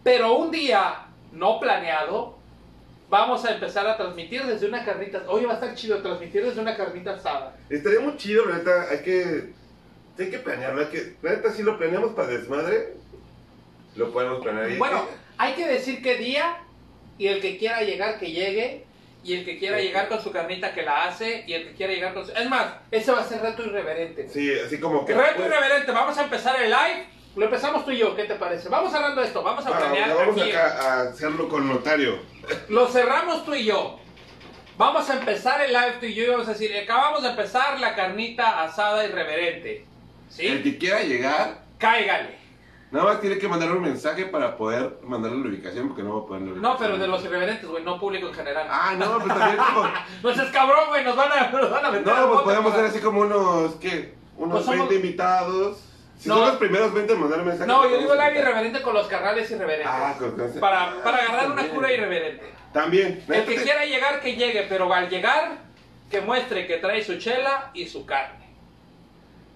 [0.05, 2.39] Pero un día no planeado,
[3.09, 5.23] vamos a empezar a transmitir desde una carnita.
[5.29, 7.57] Oye, va a estar chido transmitir desde una carnita asada.
[7.69, 9.53] Estaría muy chido, la neta, hay que,
[10.19, 12.95] hay que planearlo, hay que, la neta, si lo planeamos para desmadre,
[13.97, 14.79] lo podemos planear.
[14.79, 15.05] Bueno,
[15.39, 16.59] hay que decir qué día
[17.19, 18.85] y el que quiera llegar que llegue
[19.23, 19.85] y el que quiera Sí.
[19.85, 22.33] llegar con su carnita que la hace y el que quiera llegar con su...
[22.33, 24.29] Es más, ese va a ser reto irreverente.
[24.29, 25.15] Sí, así como que...
[25.15, 27.07] Reto pues, irreverente, vamos a empezar el live.
[27.37, 28.69] Lo empezamos tú y yo, ¿qué te parece?
[28.69, 30.51] Vamos hablando de esto, vamos a ah, planear ya vamos aquí.
[30.51, 32.19] acá a hacerlo con notario.
[32.69, 33.99] Lo cerramos tú y yo.
[34.77, 37.79] Vamos a empezar el live tú y yo y vamos a decir, acabamos de empezar
[37.79, 39.87] la carnita asada irreverente.
[40.39, 40.63] El ¿Sí?
[40.63, 42.39] que quiera llegar, Cáigale.
[42.91, 46.25] nada más tiene que mandar un mensaje para poder mandarle la ubicación, porque no va
[46.25, 48.67] a poner la No, pero de los irreverentes, güey, no público en general.
[48.71, 49.89] Ah, no, pero también como...
[50.23, 52.85] No seas cabrón, güey, nos van a, nos van a meter No, pues podemos hacer
[52.87, 54.15] así como unos, ¿qué?
[54.37, 55.79] Unos Pues somos- 20 invitados.
[56.21, 56.35] Si No.
[56.37, 57.67] son los primeros 20 en mandar mensaje.
[57.67, 58.43] No, yo digo vamos a live invitar.
[58.53, 59.91] irreverente con los carnales irreverentes.
[59.91, 62.53] Ah, con, para, para agarrar una cura irreverente.
[62.75, 63.25] También.
[63.27, 65.57] El que quiera llegar, que llegue, pero al llegar,
[66.11, 68.51] que muestre que trae su chela y su carne.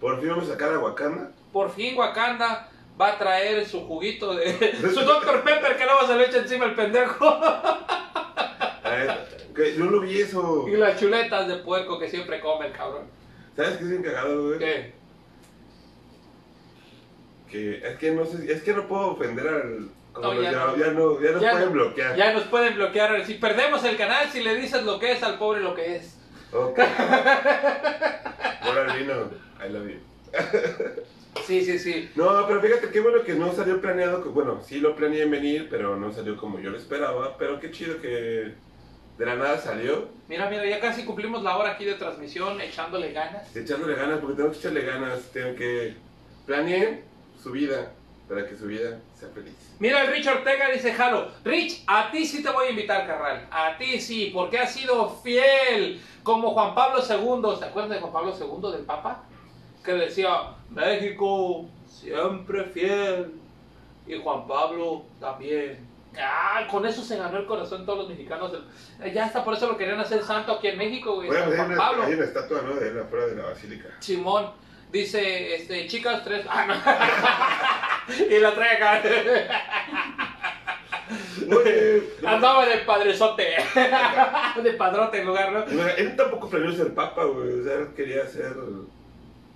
[0.00, 1.30] Por fin vamos a sacar a Wakanda.
[1.52, 2.68] Por fin Wakanda
[3.00, 4.74] va a traer su juguito de...
[4.94, 5.42] su Dr.
[5.44, 7.26] Pepper que no se le echa encima el pendejo.
[7.26, 10.66] A ver, que yo no vi eso.
[10.68, 13.04] y las chuletas de puerco que siempre come el cabrón.
[13.54, 14.58] ¿Sabes qué es bien cagado, güey?
[14.58, 14.92] ¿Qué?
[17.54, 19.88] Que es que no sé, es que no puedo ofender al.
[20.12, 20.76] Como No, ya no.
[20.76, 22.16] ya no, ya nos Ya pueden no- bloquear.
[22.16, 23.24] Ya nos pueden bloquear.
[23.24, 26.16] Si perdemos el canal, si le dices lo que es al pobre lo que es.
[26.52, 26.78] Ok.
[28.68, 29.30] Hola, Lino.
[29.64, 30.00] I love you.
[31.46, 32.08] Sí, sí, sí.
[32.14, 34.22] No, pero fíjate qué bueno que no salió planeado.
[34.22, 37.36] que- Bueno, sí lo planeé en venir, pero no salió como yo lo esperaba.
[37.38, 38.08] Pero qué chido que
[39.18, 40.08] de la nada salió.
[40.28, 43.54] Mira, mira, ya casi cumplimos la hora aquí de transmisión, echándole ganas.
[43.54, 45.20] Echándole ganas, porque tengo que echarle ganas.
[45.32, 45.94] Tengo que
[46.46, 46.98] planear
[47.44, 47.92] su vida
[48.26, 49.52] para que su vida sea feliz.
[49.78, 53.46] Mira, el Rich Ortega dice, Jalo, Rich, a ti sí te voy a invitar, carnal.
[53.50, 57.56] A ti sí, porque has sido fiel, como Juan Pablo II.
[57.58, 59.24] ¿Se acuerdan de Juan Pablo II, del Papa?
[59.84, 63.34] Que decía, México, siempre fiel.
[64.06, 65.86] Y Juan Pablo también,
[66.18, 68.52] Ah, con eso se ganó el corazón de todos los mexicanos.
[69.12, 71.26] Ya hasta por eso lo querían hacer santo aquí en México, güey.
[71.26, 72.02] Bueno, pues hay Juan una, Pablo.
[72.04, 72.74] hay una estatua, ¿no?
[72.76, 73.88] De él afuera de la basílica.
[74.00, 74.50] Simón
[74.94, 76.46] dice, este, chicas, tres.
[76.48, 78.24] Ah, no.
[78.30, 79.02] y la trae acá.
[82.24, 83.56] Andaba de padrezote.
[84.62, 85.66] de padrote en lugar, ¿no?
[85.66, 87.60] no, él tampoco planeó ser papa, güey.
[87.60, 88.54] O sea, él quería ser.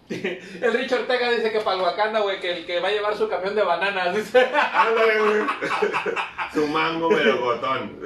[0.60, 3.28] El Richard Ortega dice que para Wakanda, güey, que el que va a llevar su
[3.28, 4.16] camión de bananas.
[4.16, 4.48] Dice.
[4.72, 5.42] Ándale, güey.
[6.54, 8.00] Su mango melocotón.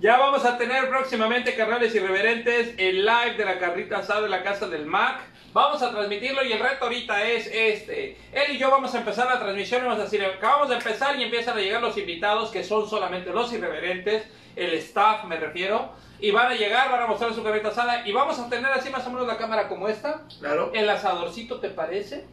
[0.00, 4.42] Ya vamos a tener próximamente, carnales irreverentes, el live de la carrita asada de la
[4.42, 5.20] casa del Mac.
[5.52, 8.16] Vamos a transmitirlo y el reto ahorita es este.
[8.32, 11.18] Él y yo vamos a empezar la transmisión y vamos a decir, acabamos de empezar
[11.18, 14.24] y empiezan a llegar los invitados que son solamente los irreverentes,
[14.56, 15.90] el staff me refiero.
[16.20, 18.88] Y van a llegar, van a mostrar su carrita asada y vamos a tener así
[18.90, 20.22] más o menos la cámara como esta.
[20.38, 20.70] Claro.
[20.72, 22.24] El asadorcito, ¿te parece?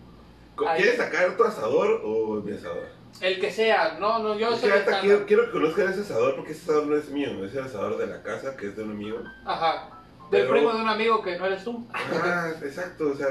[0.75, 2.87] ¿Quieres sacar tu asador o mi asador?
[3.19, 4.69] El que sea, no, no, yo soy
[5.01, 7.97] quiero, quiero que conozcan ese asador porque ese asador no es mío, es el asador
[7.97, 9.19] de la casa que es de un amigo.
[9.45, 9.98] Ajá.
[10.31, 11.85] Del Pero- primo de un amigo que no eres tú.
[11.93, 13.27] Ah, exacto, o sea,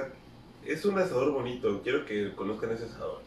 [0.65, 3.21] es un asador bonito, quiero que conozcan ese asador.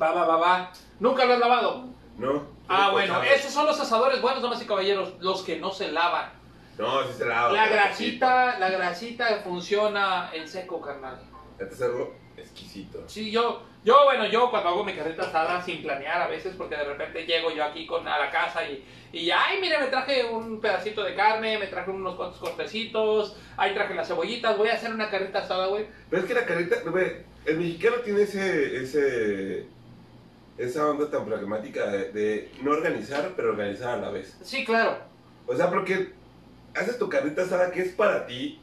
[0.00, 0.72] Va, va, va, va.
[1.00, 1.84] Nunca lo has lavado.
[2.18, 2.44] ¿No?
[2.68, 3.34] Ah, bueno, pochado.
[3.34, 6.30] esos son los asadores buenos, damas y caballeros, los que no se lavan.
[6.78, 7.52] No, sí se lava.
[7.52, 11.20] La grasita, la grasita funciona en seco, carnal.
[11.58, 13.02] Este es algo exquisito.
[13.06, 16.76] Sí, yo, yo, bueno, yo cuando hago mi carreta asada sin planear a veces, porque
[16.76, 18.82] de repente llego yo aquí con, a la casa y,
[19.12, 23.74] y ay, mire, me traje un pedacito de carne, me traje unos cuantos cortecitos, ahí
[23.74, 25.86] traje las cebollitas, voy a hacer una carreta asada, güey.
[26.08, 27.12] Pero es que la carita, güey,
[27.44, 29.66] el mexicano tiene ese, ese,
[30.56, 34.34] esa onda tan pragmática de, de no organizar, pero organizar a la vez.
[34.42, 34.96] Sí, claro.
[35.46, 36.12] O sea, porque
[36.74, 38.58] haces tu carnita asada que es para ti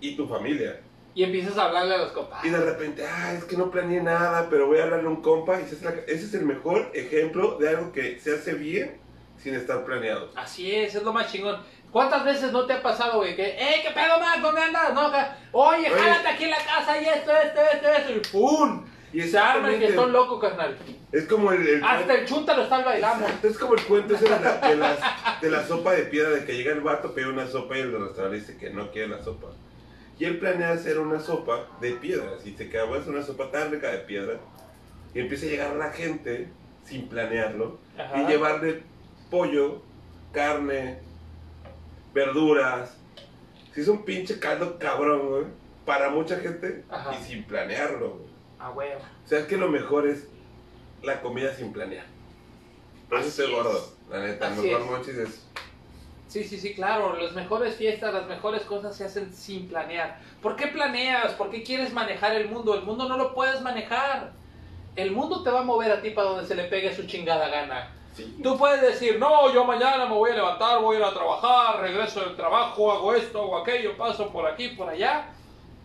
[0.00, 0.80] y tu familia.
[1.14, 2.44] Y empiezas a hablarle a los compas.
[2.44, 5.20] Y de repente, ah, es que no planeé nada, pero voy a hablarle a un
[5.22, 5.60] compa.
[5.60, 8.98] Y ese es el mejor ejemplo de algo que se hace bien
[9.36, 10.30] sin estar planeado.
[10.36, 11.60] Así es, es lo más chingón.
[11.90, 13.36] ¿Cuántas veces no te ha pasado, güey?
[13.36, 14.40] Que, ¡eh, qué pedo, man!
[14.40, 14.94] ¿Dónde andas?
[14.94, 15.08] No,
[15.52, 15.90] Oye, Oye.
[15.90, 18.12] jálate aquí en la casa y esto, esto, esto, esto.
[18.12, 18.86] Y ¡pum!
[19.12, 20.78] Y se arma el exactamente- fiestón loco, carnal.
[21.12, 23.26] Es como el, el Hasta el chunta lo está bailando.
[23.42, 26.46] Es como el cuento ese de la, de, las- de la sopa de piedra, de
[26.46, 29.22] que llega el vato, pide una sopa y el restaurante dice que no quiere la
[29.22, 29.48] sopa.
[30.18, 33.22] Y él planea hacer una sopa de piedras y se queda, voy a hacer una
[33.22, 34.38] sopa tan rica de piedra.
[35.14, 36.48] Y empieza a llegar la gente
[36.84, 38.22] sin planearlo Ajá.
[38.22, 38.82] y llevarle
[39.30, 39.82] pollo,
[40.32, 40.98] carne,
[42.14, 42.96] verduras.
[43.74, 45.44] Si es un pinche caldo cabrón, güey,
[45.86, 47.14] para mucha gente Ajá.
[47.18, 48.32] y sin planearlo, güey.
[48.58, 49.00] Ah, huevo.
[49.24, 50.28] O sea, es que lo mejor es
[51.02, 52.06] la comida sin planear.
[53.08, 53.52] Por eso estoy es.
[53.52, 53.92] gordo.
[54.10, 54.86] La neta, Así mejor es.
[54.86, 55.46] monchis es.
[56.32, 57.14] Sí, sí, sí, claro.
[57.16, 60.18] Las mejores fiestas, las mejores cosas se hacen sin planear.
[60.40, 61.32] ¿Por qué planeas?
[61.34, 62.74] ¿Por qué quieres manejar el mundo?
[62.74, 64.32] El mundo no lo puedes manejar.
[64.96, 67.48] El mundo te va a mover a ti para donde se le pegue su chingada
[67.48, 67.90] gana.
[68.14, 68.38] Sí.
[68.42, 71.80] Tú puedes decir, no, yo mañana me voy a levantar, voy a ir a trabajar,
[71.82, 75.26] regreso del trabajo, hago esto, hago aquello, paso por aquí, por allá.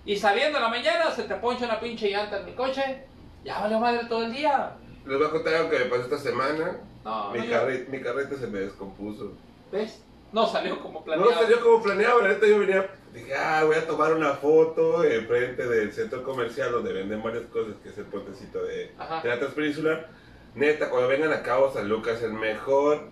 [0.06, 3.04] Y saliendo en la mañana se te poncha una pinche llanta en mi coche.
[3.44, 4.72] Ya valió madre todo el día.
[5.06, 6.78] Les voy a contar algo que me pasó esta semana.
[7.04, 9.34] No, mi, no, yo- mi carreta se me descompuso.
[9.72, 10.04] ¿Ves?
[10.32, 11.34] No salió como No planeado.
[11.34, 12.22] salió como planeado.
[12.22, 12.90] La neta, yo venía.
[13.14, 17.74] Dije, ah, voy a tomar una foto enfrente del centro comercial donde venden varias cosas,
[17.82, 20.10] que es el puentecito de, la Transpeninsular.
[20.56, 23.10] Neta, cuando vengan a Cabo San Lucas, el mejor,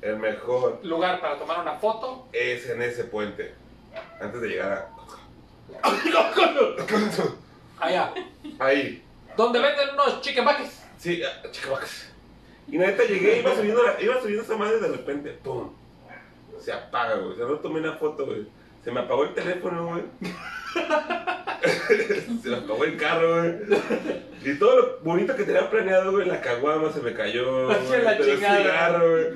[0.00, 2.28] el mejor Lugar para tomar una foto.
[2.32, 3.54] es en ese puente.
[4.20, 4.92] Antes de llegar a.
[7.80, 8.12] Allá.
[8.58, 9.02] Ahí.
[9.36, 10.82] Donde venden unos chicken buckets.
[10.98, 12.08] Sí, ah, chicavacas.
[12.68, 15.72] Y neta llegué, iba subiendo, la- iba subiendo esa madre de repente, ¡pum!
[16.62, 17.32] Se apaga, güey.
[17.32, 18.46] O sea, no tomé una foto, güey.
[18.84, 20.02] Se me apagó el teléfono, güey.
[22.42, 23.54] se me apagó el carro, güey.
[24.44, 27.66] Y todo lo bonito que tenía planeado, güey, la caguama se me cayó.
[27.86, 29.26] Güey, la el cigarro, güey.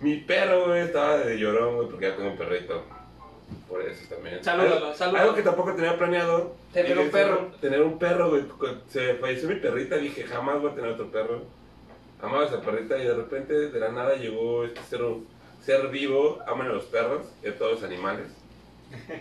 [0.00, 2.84] Mi perro, güey, estaba de llorón, güey, porque ya tengo un perrito.
[3.68, 4.42] Por eso también.
[4.42, 5.24] Salúdalo, salúdalo.
[5.24, 6.54] Algo que tampoco tenía planeado.
[6.72, 7.50] Tener un perro.
[7.60, 8.44] Tener un perro, güey.
[8.88, 11.42] Se falleció mi perrita, dije, jamás voy a tener otro perro.
[12.22, 15.26] Amaba esa perrita y de repente, de la nada, llegó este un-
[15.64, 16.38] ser vivo.
[16.46, 18.26] Aman a los perros y a todos los animales.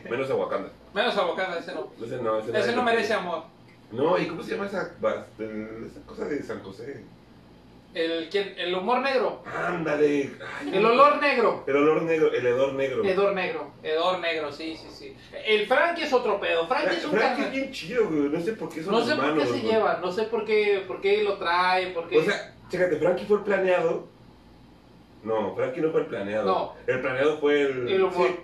[0.10, 0.70] Menos a Wakanda.
[0.94, 1.91] Menos abocada, ese no.
[2.04, 3.44] Ese no, ese, Ese no merece amor.
[3.91, 7.04] No, ¿y cómo se llama esa, esa cosa de San José?
[7.94, 8.56] El, ¿quién?
[8.58, 9.44] el humor negro.
[9.46, 10.32] Ándale.
[10.60, 11.64] Ay, El olor negro.
[11.68, 13.04] El olor negro, el hedor negro.
[13.04, 13.72] Hedor negro.
[13.84, 15.16] Hedor negro, sí, sí, sí.
[15.46, 16.68] El Frankie es otro pedo.
[16.68, 18.30] Frankie es un Frankie es bien chido, güey.
[18.30, 19.62] No sé por qué son No sé por qué se güey.
[19.62, 22.18] llevan, no sé por qué, por qué lo trae, por qué...
[22.18, 24.08] O sea, chécate, Frankie fue planeado.
[25.24, 26.45] No, Frankie no fue el planeado.
[26.45, 26.74] No.
[26.86, 27.88] El planeado fue el.
[27.89, 28.28] el humor.
[28.28, 28.36] sí.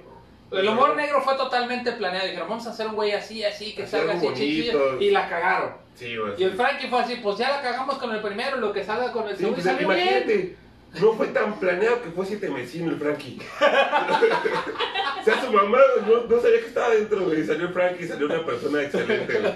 [0.52, 2.26] El humor negro fue totalmente planeado.
[2.26, 5.00] Dijeron, vamos a hacer un güey así, así, que Hacer salga algo así chichillo.
[5.00, 5.74] Y la cagaron.
[5.94, 6.34] Sí, güey.
[6.40, 9.12] Y el Frankie fue así, pues ya la cagamos con el primero, lo que salga
[9.12, 9.62] con el Sí, segundo.
[9.62, 10.00] pues, y salió bien.
[10.08, 10.56] imagínate.
[11.00, 13.40] No fue tan planeado que fue siete mesino el Frankie.
[13.62, 15.78] o sea, su mamá
[16.08, 17.46] no, no sabía que estaba dentro, güey.
[17.46, 19.54] Salió el Frankie, salió una persona excelente, güey.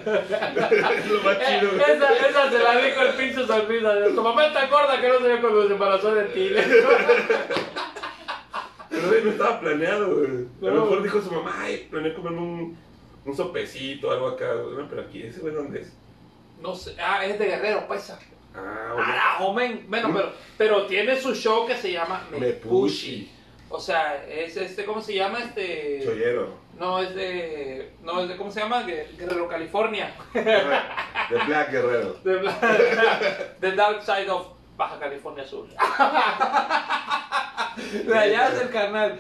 [0.98, 1.82] es lo más chido, güey.
[1.92, 3.94] Esa, esa se la dijo el pinche sonrisa.
[4.14, 6.52] Tu mamá está gorda que no ve cuando se embarazó de ti.
[8.90, 10.48] Pero güey, no estaba planeado, güey.
[10.62, 12.78] A lo mejor dijo su mamá, ay, planeé comerme un,
[13.26, 14.54] un sopecito, algo acá.
[14.54, 14.76] güey.
[14.78, 15.94] No, pero aquí, ¿ese güey dónde es?
[16.62, 18.14] No sé, ah, es de Guerrero, pues.
[18.56, 19.06] Ah, güey.
[19.06, 19.86] Carajo, men.
[19.88, 23.32] Bueno, pero, pero tiene su show que se llama Me Mepushi.
[23.70, 25.40] O sea, es este, ¿cómo se llama?
[25.40, 26.02] Este.
[26.04, 26.62] Chollero.
[26.78, 27.94] No, es de.
[28.02, 28.84] No, es de, ¿cómo se llama?
[28.86, 30.14] Gue- Guerrero, California.
[30.34, 30.42] De
[31.48, 32.14] Black Guerrero.
[32.24, 34.48] De Bla- The Dark Side of
[34.78, 35.68] Baja California Sur.
[38.06, 39.20] De allá es el carnal.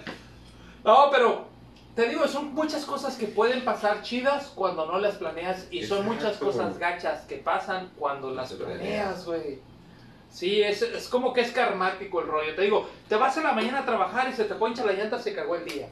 [0.83, 1.47] No, pero
[1.95, 6.05] te digo, son muchas cosas que pueden pasar chidas cuando no las planeas y son
[6.05, 9.25] muchas cosas gachas que pasan cuando las planeas.
[9.25, 9.59] güey.
[10.31, 12.55] Sí, es, es como que es karmático el rollo.
[12.55, 15.19] Te digo, te vas en la mañana a trabajar y se te poncha la llanta,
[15.19, 15.89] se cagó el día.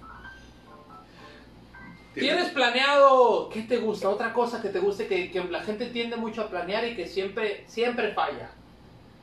[2.14, 4.10] ¿Tienes planeado qué te gusta?
[4.10, 7.08] Otra cosa que te guste que, que la gente tiende mucho a planear y que
[7.08, 8.49] siempre, siempre falla.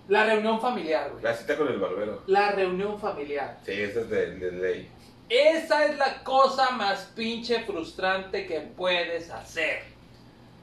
[0.09, 1.23] La reunión familiar, güey.
[1.23, 2.23] La cita con el barbero.
[2.29, 3.59] La reunión familiar.
[3.67, 4.89] Sí, esa es de, de ley.
[5.29, 9.83] Esa es la cosa más pinche frustrante que puedes hacer.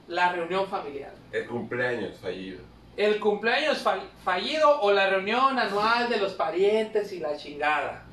[0.08, 1.14] La reunión familiar.
[1.32, 2.60] El cumpleaños fallido.
[2.96, 8.04] El cumpleaños fa- fallido o la reunión anual de los parientes y la chingada.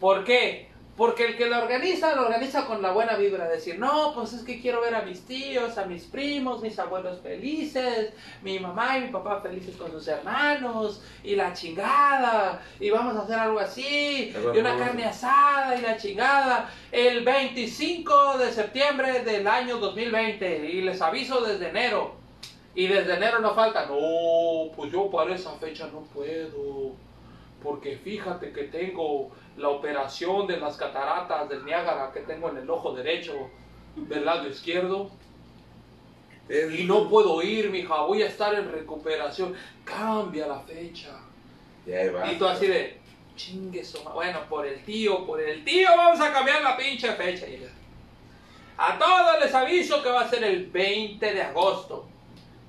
[0.00, 0.69] ¿Por qué?
[1.00, 3.48] Porque el que lo organiza, lo organiza con la buena vibra.
[3.48, 7.20] Decir, no, pues es que quiero ver a mis tíos, a mis primos, mis abuelos
[7.22, 13.16] felices, mi mamá y mi papá felices con sus hermanos, y la chingada, y vamos
[13.16, 19.24] a hacer algo así, y una carne asada, y la chingada, el 25 de septiembre
[19.24, 22.14] del año 2020, y les aviso desde enero.
[22.74, 23.86] Y desde enero no falta.
[23.86, 26.92] No, pues yo para esa fecha no puedo.
[27.62, 29.30] Porque fíjate que tengo
[29.60, 33.34] la operación de las cataratas del Niágara que tengo en el ojo derecho
[33.96, 35.10] del lado izquierdo.
[36.48, 39.54] Y no puedo ir, mija, voy a estar en recuperación.
[39.84, 41.20] Cambia la fecha.
[41.86, 42.32] Va.
[42.32, 42.98] Y tú así de,
[43.36, 43.82] chingue
[44.14, 47.46] Bueno, por el tío, por el tío vamos a cambiar la pinche fecha.
[48.76, 52.06] A todos les aviso que va a ser el 20 de agosto.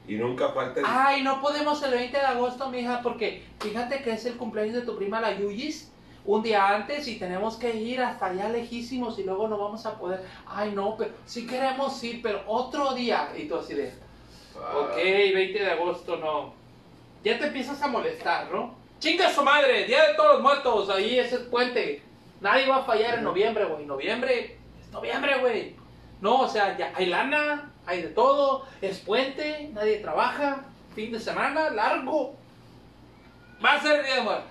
[0.08, 0.82] Y nunca falta.
[0.84, 4.82] Ay, no podemos el 20 de agosto, mija, porque fíjate que es el cumpleaños de
[4.82, 5.91] tu prima la Yuyis.
[6.24, 9.98] Un día antes y tenemos que ir hasta allá lejísimos y luego no vamos a
[9.98, 10.24] poder.
[10.46, 13.32] Ay, no, pero sí queremos ir, pero otro día.
[13.36, 13.92] Y tú así de,
[14.60, 16.54] Ah, ok, 20 de agosto no.
[17.24, 18.76] Ya te empiezas a molestar, ¿no?
[19.00, 22.04] Chinga su madre, Día de todos los muertos, ahí ese es puente.
[22.40, 23.86] Nadie va a fallar en noviembre, güey.
[23.86, 25.76] Noviembre, es noviembre, güey.
[26.20, 31.20] No, o sea, ya hay lana, hay de todo, es puente, nadie trabaja, fin de
[31.20, 32.36] semana, largo.
[33.64, 34.46] Va a ser el día de muerte.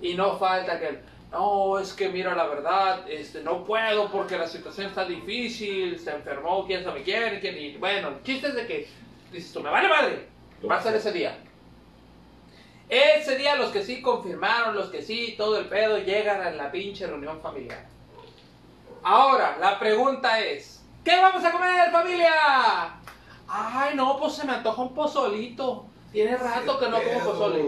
[0.00, 1.00] Y no falta que,
[1.32, 6.10] no, es que mira la verdad, este, no puedo porque la situación está difícil, se
[6.10, 8.88] enfermó, quién sabe quién, quién, y bueno, el chiste es de que,
[9.32, 10.28] dices tú, me vale madre,
[10.70, 11.38] va a ser ese día.
[12.88, 16.70] Ese día los que sí confirmaron, los que sí, todo el pedo, llegan a la
[16.70, 17.86] pinche reunión familiar.
[19.02, 22.32] Ahora, la pregunta es, ¿qué vamos a comer, familia?
[23.48, 25.86] Ay, no, pues se me antoja un pozolito.
[26.12, 27.64] Tiene rato que no como pozole.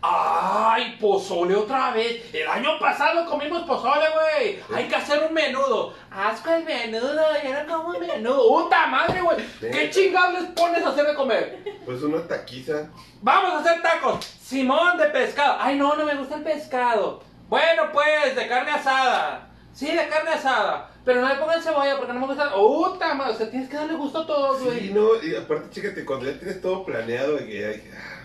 [0.00, 2.32] Ay, pozole otra vez.
[2.32, 4.60] El año pasado comimos pozole, güey.
[4.74, 5.92] Hay que hacer un menudo.
[6.10, 8.48] Asco el menudo, yo no como menudo.
[8.48, 9.38] ¡Puta madre, güey!
[9.60, 11.80] ¿Qué chingados les pones a hacer de comer?
[11.84, 12.88] Pues una taquiza.
[13.22, 14.24] Vamos a hacer tacos.
[14.24, 15.56] Simón de pescado.
[15.58, 17.20] Ay, no, no me gusta el pescado.
[17.48, 19.48] Bueno, pues, de carne asada.
[19.72, 20.90] Sí, de carne asada.
[21.04, 22.52] Pero no le pongan cebolla porque no me gusta.
[22.52, 23.32] ¡Puta madre!
[23.32, 24.80] O sea, tienes que darle gusto a todo, güey.
[24.80, 28.17] Sí, no, y aparte, chécate, cuando ya tienes todo planeado, y que ah,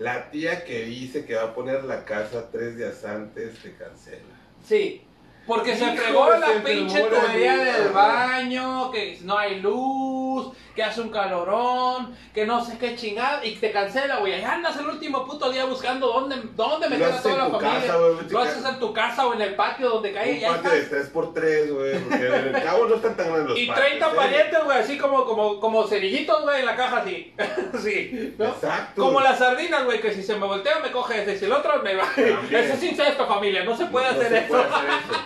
[0.00, 4.34] la tía que dice que va a poner la casa tres días antes te cancela.
[4.66, 5.02] Sí.
[5.46, 11.10] Porque se fregó la pinche tubería del baño, que no hay luz, que hace un
[11.10, 14.34] calorón, que no sé qué chingada, y te cancela, güey.
[14.34, 17.80] Ahí andas el último puto día buscando dónde, dónde meter a toda la familia.
[17.80, 20.48] casa, vete Lo haces en tu casa o en el patio donde y Un ya
[20.48, 20.96] patio está.
[20.96, 24.06] de 3x3, güey, porque en el cabo no están tan grandes los Y patios, 30
[24.06, 24.10] ¿eh?
[24.16, 27.34] parientes, güey, así como, como, como cerillitos, güey, en la caja, así.
[27.82, 28.46] sí, ¿no?
[28.46, 29.02] Exacto.
[29.02, 31.82] Como las sardinas, güey, que si se me voltea me coge ese, si el otro
[31.82, 32.04] me va.
[32.16, 34.48] Eso es incesto, familia, no se puede No hacer se eso.
[34.48, 35.20] puede hacer eso.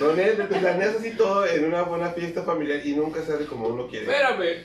[0.00, 3.86] No, te planeas así todo en una buena fiesta familiar y nunca sale como uno
[3.86, 4.06] quiere.
[4.22, 4.64] Espérame,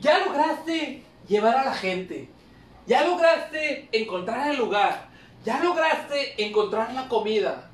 [0.00, 2.28] ya lograste llevar a la gente,
[2.86, 5.08] ya lograste encontrar el lugar,
[5.44, 7.68] ya lograste encontrar la comida.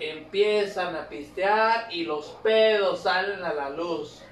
[0.00, 4.22] Empiezan a pistear y los pedos salen a la luz.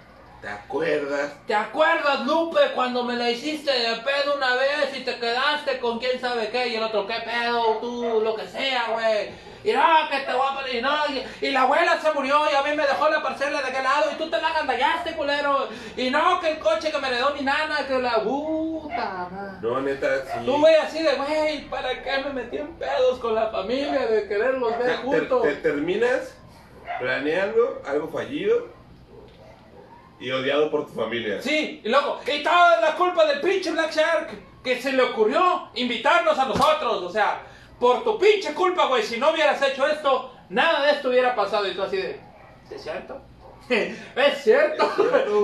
[0.42, 1.34] ¿Te acuerdas?
[1.46, 6.00] ¿Te acuerdas, Lupe, cuando me la hiciste de pedo una vez y te quedaste con
[6.00, 6.66] quién sabe qué?
[6.68, 7.76] Y el otro, ¿qué pedo?
[7.76, 9.28] Tú, lo que sea, güey.
[9.62, 12.40] Y no, que te voy a poner, y no, y, y la abuela se murió
[12.50, 15.12] y a mí me dejó la parcela de aquel lado y tú te la agandallaste,
[15.14, 15.68] culero.
[15.96, 19.58] Y no, que el coche que me heredó mi nana, que la puta.
[19.60, 20.46] No, neta, sí.
[20.46, 24.26] Tú, güey, así de, güey, ¿para qué me metí en pedos con la familia de
[24.28, 25.42] quererlos Te- ver te- juntos?
[25.42, 26.34] te terminas
[26.98, 28.68] planeando algo fallido
[30.18, 31.40] y odiado por tu familia.
[31.40, 34.30] Sí, y luego, y toda la culpa del pinche Black Shark
[34.62, 37.02] que se le ocurrió invitarnos a nosotros.
[37.02, 37.40] O sea,
[37.80, 41.66] por tu pinche culpa, güey, si no hubieras hecho esto, nada de esto hubiera pasado.
[41.66, 42.20] Y tú así de,
[42.68, 43.20] ¿sí ¿es cierto?
[44.16, 44.90] es cierto,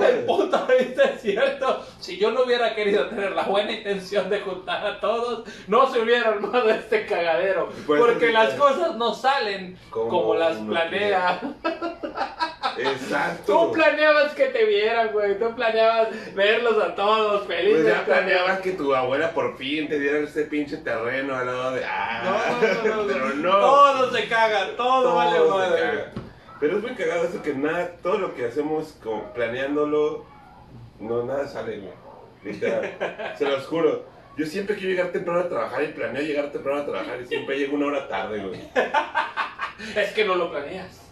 [0.02, 1.84] el punto de vista es cierto.
[2.00, 6.00] Si yo no hubiera querido tener la buena intención de juntar a todos, no se
[6.00, 7.68] hubiera armado este cagadero.
[7.86, 11.40] Porque las cosas no salen como, Como las planea.
[12.78, 13.44] Exacto.
[13.46, 15.38] Tú planeabas que te vieran, güey.
[15.38, 17.82] Tú planeabas verlos a todos felices.
[17.82, 21.70] Pues ya planeabas que tu abuela por fin te diera ese pinche terreno al lado
[21.72, 21.84] de.
[21.84, 22.22] Ah,
[22.62, 23.06] No, no, no, no.
[23.06, 23.50] pero no.
[23.60, 26.25] Todo se caga, todo, Todo vale madre.
[26.60, 30.24] Pero es muy cagado eso que nada, todo lo que hacemos como planeándolo,
[31.00, 31.92] no, nada sale, güey.
[32.44, 33.34] Literal.
[33.36, 34.04] Se los juro.
[34.36, 37.58] Yo siempre quiero llegar temprano a trabajar y planeo llegar temprano a trabajar y siempre
[37.58, 38.60] llego una hora tarde, güey.
[39.96, 41.02] Es que no lo planeas.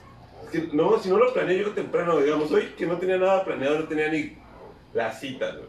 [0.45, 2.51] Es que, no, si no lo planeo, llego temprano, digamos.
[2.53, 4.37] Hoy que no tenía nada planeado, no tenía ni
[4.93, 5.69] las citas, güey.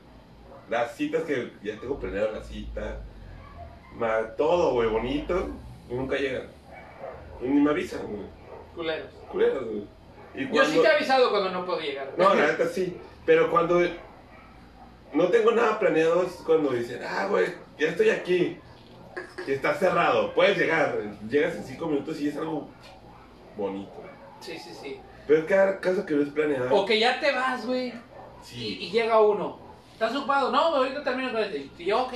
[0.69, 3.01] Las citas que ya tengo planeado la cita.
[3.95, 5.47] ma- todo, güey, bonito.
[5.89, 6.47] Y nunca llegan.
[7.41, 8.23] Y ni me avisan, güey.
[8.75, 9.09] Culeros.
[9.31, 9.87] Culeros, güey.
[10.35, 12.13] Y Yo sí te he avisado cuando no puedo llegar.
[12.17, 12.97] No, la neta sí.
[13.25, 13.81] Pero cuando
[15.13, 17.47] no tengo nada planeado es cuando dicen, ah, güey,
[17.79, 18.57] ya estoy aquí.
[19.47, 20.33] Y está cerrado.
[20.33, 20.97] Puedes llegar.
[21.29, 22.67] Llegas en cinco minutos y es algo
[23.55, 24.03] bonito.
[24.41, 24.99] Sí, sí, sí.
[25.25, 26.75] Pero es cada caso que no es planeado.
[26.75, 27.93] O que ya te vas, güey.
[28.53, 29.57] Y llega uno.
[29.93, 30.51] ¿Estás ocupado?
[30.51, 31.69] No, ahorita termino con este.
[31.77, 32.13] Y yo, ok.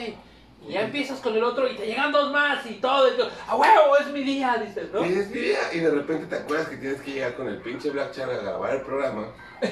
[0.67, 3.07] Y ya empiezas con el otro y te llegan dos más y todo.
[3.07, 5.05] Y a huevo, es mi día, dices, ¿no?
[5.05, 7.57] Y es mi día, y de repente te acuerdas que tienes que llegar con el
[7.57, 9.27] pinche Black Char a grabar el programa.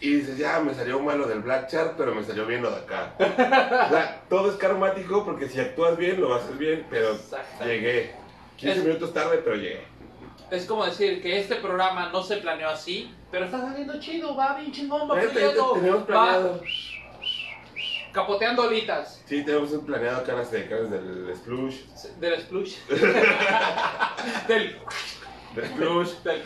[0.00, 2.76] Y dices, ya, me salió malo del Black Char, pero me salió bien lo de
[2.76, 3.14] acá.
[3.18, 7.18] O sea, todo es karmático porque si actúas bien, lo vas a hacer bien, pero
[7.64, 8.14] llegué.
[8.58, 9.82] 15 Es- minutos tarde, pero llegué.
[10.52, 14.54] Es como decir que este programa no se planeó así, pero está saliendo chido, va
[14.56, 16.60] bien chingón, va fluyendo, tenemos va planeado.
[18.22, 21.76] Capoteando olitas Sí, tenemos un planeado acá las decanas del Splush.
[22.18, 22.76] del splush.
[24.48, 24.76] del,
[25.54, 26.10] Del Splush.
[26.24, 26.42] del-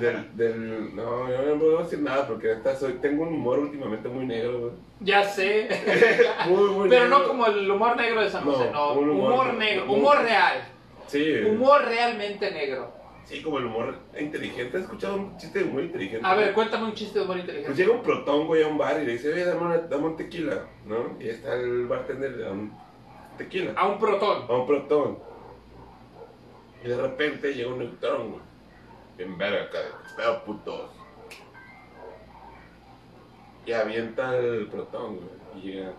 [0.00, 0.94] Del, del.
[0.96, 4.60] No, yo no puedo decir nada porque neta soy, tengo un humor últimamente muy negro,
[4.60, 4.72] güey.
[5.00, 5.68] Ya sé.
[6.48, 7.18] Muy, muy Pero negro.
[7.18, 8.94] no como el humor negro de San José, no.
[8.94, 10.62] No, un humor, humor- negro, humor- humor real.
[11.08, 12.92] Sí, Humor realmente negro.
[13.24, 14.76] Sí, como el humor inteligente.
[14.78, 16.26] ¿Has escuchado un chiste de humor inteligente?
[16.26, 17.82] A ver, cuéntame un chiste de humor Pues inteligente.
[17.82, 20.16] llega un protón, güey, a un bar y le dice, oye, dame, una- dame un
[20.16, 21.16] tequila, ¿no?
[21.20, 22.72] Y está el bartender, le da un
[23.38, 23.72] tequila.
[23.76, 24.44] A un protón.
[24.48, 25.18] A un protón.
[26.84, 28.42] Y de repente llega un neutrón, güey.
[29.18, 29.68] En verga
[30.06, 30.90] espera putos.
[33.64, 35.28] Y avienta el protón, güey.
[35.64, 35.92] Y llega.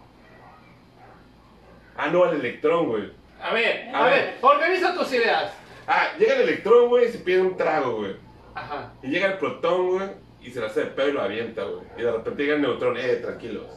[1.95, 3.11] Ah, no, al electrón, güey.
[3.41, 4.13] A ver, A a, ver.
[4.25, 5.53] ver, organiza tus ideas.
[5.87, 8.15] Ah, llega el electrón, güey, y se pide un trago, güey.
[8.55, 8.93] Ajá.
[9.01, 10.09] Y llega el protón, güey,
[10.41, 11.85] y se la hace de pedo y lo avienta, güey.
[11.97, 13.67] Y de repente llega el neutrón, eh, tranquilos.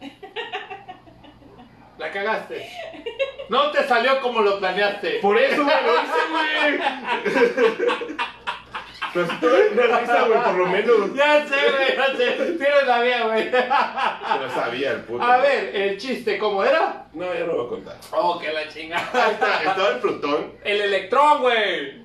[1.98, 2.68] La cagaste.
[3.48, 5.20] No te salió como lo planeaste.
[5.20, 8.16] Por eso, güey, lo hice, güey.
[9.14, 11.14] Pero si tuve una risa, güey, por lo menos.
[11.14, 12.32] Ya sé, güey, ya sé.
[12.58, 13.50] Tienes la mía, güey.
[13.50, 15.22] Lo sabía el puto.
[15.22, 17.06] A ver, el chiste, ¿cómo era?
[17.12, 17.96] No, ya no voy a contar.
[18.12, 19.08] Oh, que la chingada.
[19.12, 22.02] Ahí está, estaba el protón, El electrón, güey.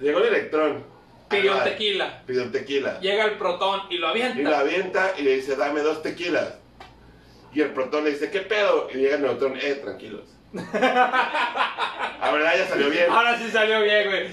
[0.00, 0.84] llegó el electrón.
[1.28, 2.22] Pidió Ah, tequila.
[2.26, 2.98] Pidió un tequila.
[2.98, 4.50] Llega el protón y lo Y avienta.
[4.50, 6.54] la avienta y le dice, dame dos tequilas.
[7.54, 8.88] Y el protón le dice, ¿qué pedo?
[8.92, 10.22] Y llega el neutrón, eh, tranquilos.
[10.52, 13.06] La verdad ya salió bien.
[13.10, 14.28] Ahora sí salió bien, güey.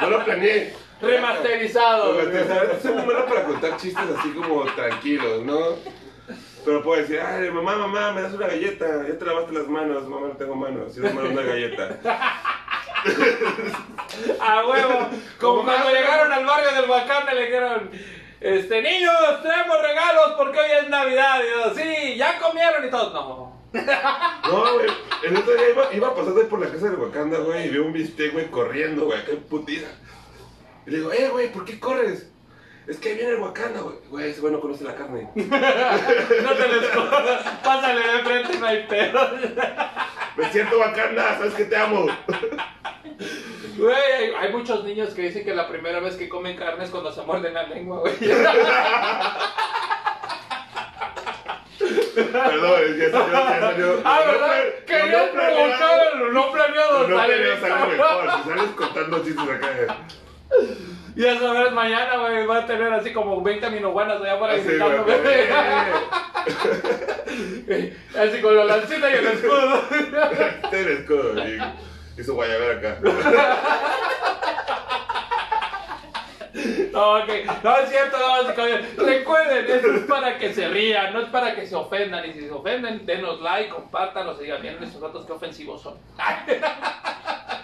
[0.00, 0.72] No lo planeé.
[1.00, 2.20] Remasterizado.
[2.20, 2.72] Remasterizado.
[2.72, 5.76] Es un bueno para contar chistes así como tranquilos, ¿no?
[6.64, 8.86] Pero puedo decir, ay, mamá, mamá, me das una galleta.
[9.06, 10.94] Ya te lavaste las manos, mamá, no tengo manos.
[10.94, 11.98] Si no manos, una galleta.
[14.40, 15.08] A huevo.
[15.40, 17.90] Como cuando llegaron al barrio del Huacán le dijeron,
[18.40, 21.40] este, niños, traemos regalos porque hoy es Navidad.
[21.42, 23.54] Y yo, sí, ya comieron y todos, no.
[23.74, 24.86] No, güey.
[25.24, 27.92] El otro día iba, iba pasando por la casa del Wakanda, güey, y veo un
[27.92, 29.88] bistec, güey, corriendo, güey, en putiza.
[30.86, 32.30] Y le digo, eh, güey, ¿por qué corres?
[32.86, 33.96] Es que ahí viene el Wakanda, güey.
[34.10, 35.28] Güey, ese güey no conoce la carne.
[35.34, 37.42] No te les jodas.
[37.64, 39.30] Pásale de frente, no hay pedo.
[40.36, 42.06] Me siento Wakanda, sabes que te amo.
[43.78, 46.90] Güey, hay, hay muchos niños que dicen que la primera vez que comen carne es
[46.90, 48.14] cuando se muerden la lengua, güey.
[52.14, 54.02] Perdón, ya salió, ya salió.
[54.04, 54.46] Ah, No ¿verdad?
[54.46, 56.14] pla- Querías no planeado.
[56.16, 57.08] lo no planeado.
[57.08, 58.30] No planeado, sale mejor.
[58.42, 59.96] Si sales contando chistes acá.
[61.16, 65.16] Ya sabes, mañana, güey, va a tener así como 20 minuguanas allá para gritándome.
[67.66, 67.92] güey.
[68.18, 69.82] Así con la lancita y el escudo.
[70.64, 72.98] Este es el escudo y, y su guayabera acá.
[76.92, 77.28] No, ok.
[77.62, 78.84] No es cierto, no, sí, caballero.
[78.98, 82.28] Recuerden, esto es para que se rían, no es para que se ofendan.
[82.28, 85.94] Y si se ofenden, denos like, compártanos y digan, miren estos ratos qué ofensivos son.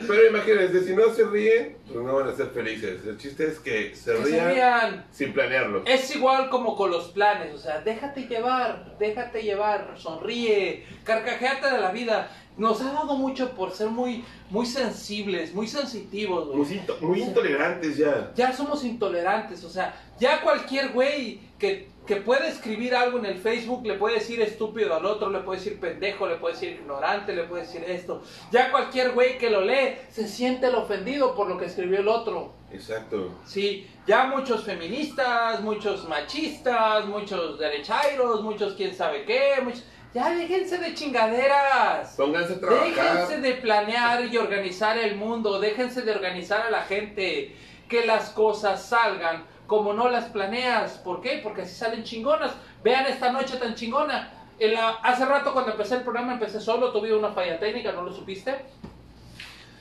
[0.07, 3.05] Pero imagínense, si no se ríen, pues no van a ser felices.
[3.07, 5.07] El chiste es que se Que se rían rían.
[5.11, 5.83] sin planearlo.
[5.87, 11.81] Es igual como con los planes, o sea, déjate llevar, déjate llevar, sonríe, carcajeate de
[11.81, 12.31] la vida.
[12.61, 16.59] Nos ha dado mucho por ser muy, muy sensibles, muy sensitivos, güey.
[16.59, 18.33] Muy, into- muy intolerantes ya.
[18.37, 23.39] Ya somos intolerantes, o sea, ya cualquier güey que, que puede escribir algo en el
[23.39, 27.35] Facebook le puede decir estúpido al otro, le puede decir pendejo, le puede decir ignorante,
[27.35, 28.23] le puede decir esto.
[28.53, 32.09] Ya cualquier güey que lo lee se siente el ofendido por lo que escribió el
[32.09, 32.53] otro.
[32.71, 33.39] Exacto.
[33.47, 39.85] Sí, ya muchos feministas, muchos machistas, muchos derechairos, muchos quién sabe qué, muchos...
[40.13, 42.15] Ya déjense de chingaderas.
[42.17, 42.85] Pónganse a trabajar.
[42.89, 47.57] Déjense de planear y organizar el mundo, déjense de organizar a la gente,
[47.89, 50.99] que las cosas salgan como no las planeas.
[50.99, 51.41] ¿Por qué?
[51.43, 52.53] Porque así salen chingonas.
[52.83, 54.33] Vean esta noche tan chingona.
[54.59, 58.03] En la- hace rato cuando empecé el programa empecé solo, tuve una falla técnica, ¿no
[58.03, 58.57] lo supiste?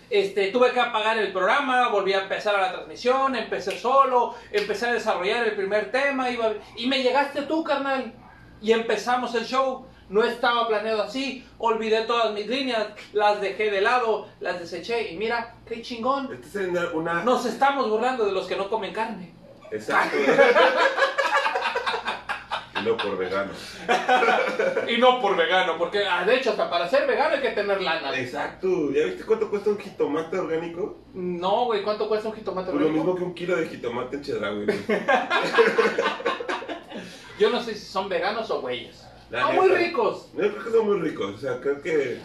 [0.10, 4.88] Este, tuve que apagar el programa, volví a empezar a la transmisión, empecé solo, empecé
[4.88, 8.14] a desarrollar el primer tema iba- y me llegaste tú, carnal.
[8.62, 9.86] Y empezamos el show.
[10.10, 15.18] No estaba planeado así, olvidé todas mis líneas, las dejé de lado, las deseché y
[15.18, 16.30] mira, qué chingón.
[16.44, 17.24] Esta es una- una...
[17.24, 19.34] Nos estamos burlando de los que no comen carne.
[19.72, 20.18] Exacto.
[22.80, 23.52] y no por vegano.
[24.88, 27.80] Y no por vegano, porque ah, de hecho hasta para ser vegano hay que tener
[27.82, 28.18] lana.
[28.18, 28.68] Exacto.
[28.92, 30.98] ¿Ya viste cuánto cuesta un jitomate orgánico?
[31.14, 33.06] No, güey, ¿cuánto cuesta un jitomate Pues lo orgánico?
[33.06, 34.66] mismo que un kilo de jitomate en Chedraui.
[34.66, 34.78] güey.
[37.40, 39.06] Yo no sé si son veganos o güeyes.
[39.30, 39.80] La Son muy neta.
[39.82, 40.30] ricos.
[40.34, 41.36] No, creo que son muy ricos.
[41.36, 42.18] O sea, creo que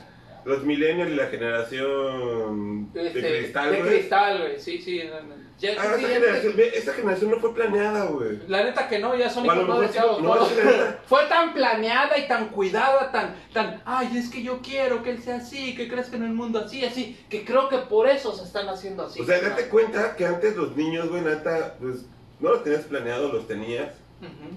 [0.44, 3.90] los millennials y la generación Este, de cristal, de güey.
[3.98, 5.02] cristal, güey, sí, sí.
[5.08, 5.44] no, no.
[5.58, 8.40] Ya- Ah, sí, generación, ve, esa generación no fue planeada, güey.
[8.48, 10.22] La neta que no, ya son O a lo hijos no mejor deseados.
[10.22, 10.42] no, la
[10.72, 15.10] neta- Fue tan planeada y tan cuidada, tan, tan, ay, es que yo quiero que
[15.10, 18.34] él sea así, que crezca en el mundo así, así, que creo que por eso
[18.34, 19.20] se están haciendo así.
[19.20, 22.04] O sea, date cuenta que antes los niños, güey, neta, pues
[22.40, 23.92] no los tenías planeados, los tenías.
[24.20, 24.56] Ujú.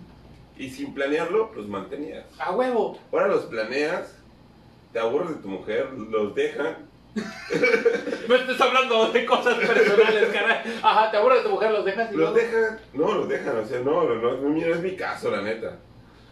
[0.58, 2.26] Y sin planearlo, los mantenías.
[2.39, 2.97] A huevo.
[3.12, 4.16] Ahora los planeas,
[4.93, 6.88] te aburres de tu mujer, los dejan.
[8.28, 10.80] No estés hablando de cosas personales, caray.
[10.84, 13.58] Ajá, te aburres de tu mujer, los dejas y Los luego- dejan, no, los dejan,
[13.58, 15.78] o sea, no, no, no, no, no es mi caso, la neta.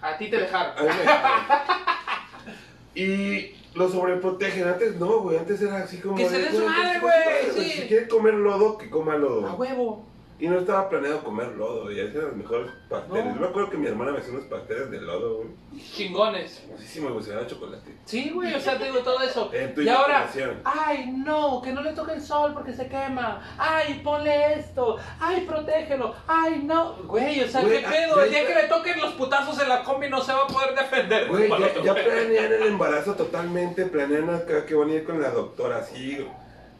[0.01, 0.77] A ti te dejaron.
[0.77, 1.41] A mí me dejaron.
[2.95, 6.15] Y los sobreprotegen, antes no, güey, antes era así como...
[6.15, 7.69] Que se de, dé su güey, se madre, sí.
[7.81, 9.53] Si quiere comer lodo, que coma A lodo.
[9.55, 10.05] huevo.
[10.37, 13.25] Y no estaba planeado comer lodo, y hacían los mejores pasteles.
[13.25, 13.35] No.
[13.35, 15.49] Yo me acuerdo que mi hermana me hacía unos pasteles de lodo, güey.
[15.93, 16.61] Chingones.
[16.69, 17.95] Muchísimo, güey, se me da chocolate.
[18.03, 19.49] Sí, güey, o sea, te digo todo eso.
[19.53, 20.29] En tu Y ahora,
[20.65, 23.41] ay, no, que no le toque el sol porque se quema.
[23.57, 24.97] Ay, ponle esto.
[25.21, 26.13] Ay, protégelo.
[26.27, 26.95] Ay, no.
[27.03, 28.23] Güey, o sea, Güey, ¿qué ah, pedo?
[28.23, 30.75] El día que le toquen los putazos en la combi no se va a poder
[30.75, 31.29] defender.
[31.29, 32.03] Güey, ya, Bueno, ya güey.
[32.03, 36.17] planean el embarazo totalmente, planean acá que van a ir con la doctora así.
[36.17, 36.25] Yo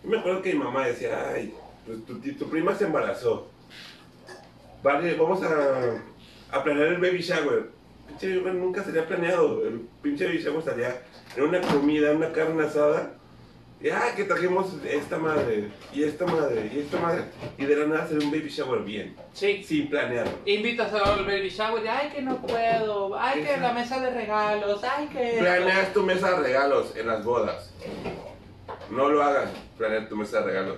[0.04, 1.54] me acuerdo que mi mamá decía, ay,
[1.86, 3.48] pues tu, tu prima se embarazó.
[4.84, 6.02] Vale, vamos a,
[6.58, 7.70] a planear el baby shower.
[8.08, 9.66] Pinche baby nunca sería planeado.
[9.68, 11.02] El pinche baby shower estaría
[11.36, 13.12] en una comida, en una carne asada.
[13.82, 17.26] Y ay, que trajimos esta madre, y esta madre, y esta madre.
[17.58, 19.64] Y de la nada hacer un baby shower bien, Sí.
[19.64, 20.32] sin planearlo.
[20.46, 24.82] Invitas al baby shower y ay que no puedo, ay que la mesa de regalos,
[24.84, 25.38] ay que...
[25.40, 27.74] Planeas tu mesa de regalos en las bodas.
[28.90, 30.78] No lo hagan, planear tu mesa de regalos.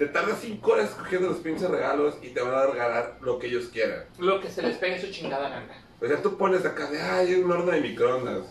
[0.00, 3.48] Te tardas 5 horas escogiendo los pinches regalos y te van a regalar lo que
[3.48, 4.06] ellos quieran.
[4.18, 5.84] Lo que se les pegue su chingada gana.
[6.00, 8.46] O sea, tú pones acá de, ay, un horno de microondas.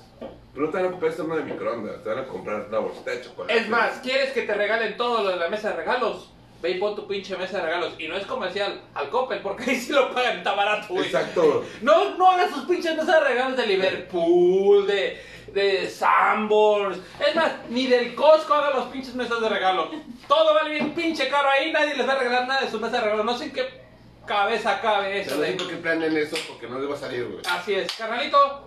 [0.53, 2.77] Pero no te van a comprar este horno de microondas, te van a comprar la
[2.77, 3.57] bolsita de chocolate.
[3.57, 6.31] Es más, ¿quieres que te regalen todo lo de la mesa de regalos?
[6.61, 7.93] Ve y pon tu pinche mesa de regalos.
[7.97, 11.05] Y no es comercial al Coppel, porque ahí sí lo pagan, está barato, güey.
[11.05, 11.65] Exacto.
[11.81, 16.99] No, no hagas sus pinches mesas de regalos de Liverpool, de, de Sanborns.
[17.25, 19.89] Es más, ni del Costco hagan los pinches mesas de regalo.
[20.27, 22.97] Todo vale bien pinche caro ahí, nadie les va a regalar nada de su mesa
[22.97, 23.23] de regalo.
[23.23, 23.89] No sé en qué
[24.25, 27.25] cabeza cabe eso No sé por qué planean eso, porque no les va a salir,
[27.25, 27.41] güey.
[27.49, 28.65] Así es, carnalito.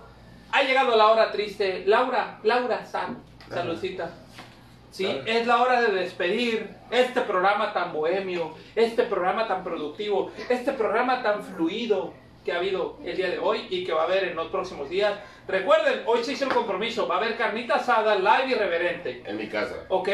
[0.51, 1.85] Ha llegado la hora triste.
[1.87, 4.11] Laura, Laura, San, saludcita.
[4.93, 5.05] ¿Sí?
[5.07, 5.23] Claro.
[5.27, 11.21] Es la hora de despedir este programa tan bohemio, este programa tan productivo, este programa
[11.25, 12.15] tan fluido
[12.45, 14.89] que ha habido el día de hoy y que va a haber en los próximos
[14.89, 15.19] días.
[15.49, 19.23] Recuerden, hoy se hizo el compromiso, va a haber carnita asada live irreverente.
[19.27, 19.75] En mi casa.
[19.89, 20.09] ¿Ok?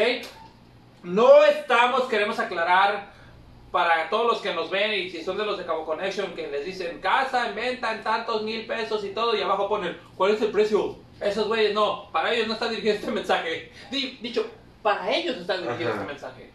[1.03, 3.11] No estamos, queremos aclarar
[3.71, 6.47] para todos los que nos ven y si son de los de Cabo Connection que
[6.47, 10.31] les dicen casa en venta en tantos mil pesos y todo y abajo ponen ¿cuál
[10.33, 10.97] es el precio?
[11.21, 13.71] Esos güeyes no, para ellos no está dirigido este mensaje.
[13.91, 14.49] Di- dicho,
[14.81, 16.01] para ellos está dirigido Ajá.
[16.01, 16.51] este mensaje.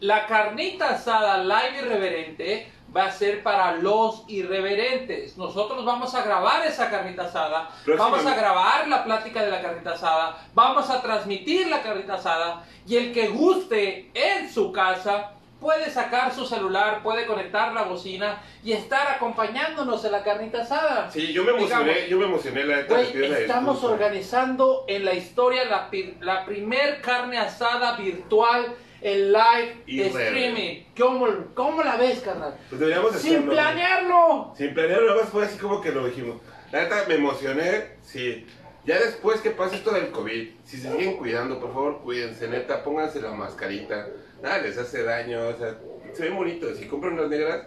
[0.00, 5.36] La carnita asada live irreverente va a ser para los irreverentes.
[5.36, 7.68] Nosotros vamos a grabar esa carnita asada,
[7.98, 12.64] vamos a grabar la plática de la carnita asada, vamos a transmitir la carnita asada
[12.86, 15.32] y el que guste en su casa
[15.66, 21.10] puede sacar su celular, puede conectar la bocina y estar acompañándonos en la carnita asada.
[21.10, 23.00] Sí, yo me emocioné, Digamos, yo me emocioné la neta.
[23.00, 23.94] Estamos disculpa.
[23.94, 25.90] organizando en la historia la,
[26.20, 30.84] la primer carne asada virtual en live Y re- streaming.
[30.96, 32.54] ¿Cómo, ¿Cómo la ves, carnal?
[32.68, 33.50] Pues deberíamos Sin hacerlo.
[33.52, 34.54] planearlo.
[34.56, 36.36] Sin planear, nada más fue así como que lo dijimos.
[36.70, 38.46] La neta, me emocioné, sí.
[38.84, 42.84] Ya después que pase esto del COVID, si se siguen cuidando, por favor, cuídense, neta,
[42.84, 44.06] pónganse la mascarita.
[44.46, 45.74] Nada les hace daño, o sea,
[46.14, 46.78] se ven bonitos.
[46.78, 47.62] Si compran unas negras,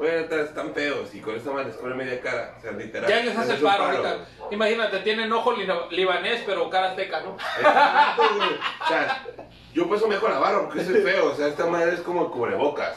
[0.00, 2.56] neta, están feos y con esta madre les ponen media cara.
[2.58, 3.08] O sea, literal.
[3.08, 4.16] Ya les hace es el paro ahorita.
[4.50, 7.36] Imagínate, tienen ojo li- libanés, pero cara azteca, ¿no?
[7.36, 8.48] Exacto, güey.
[8.84, 9.24] O sea,
[9.72, 11.30] yo por eso me dejo la barba porque soy feo.
[11.30, 12.96] O sea, esta madre es como cubrebocas.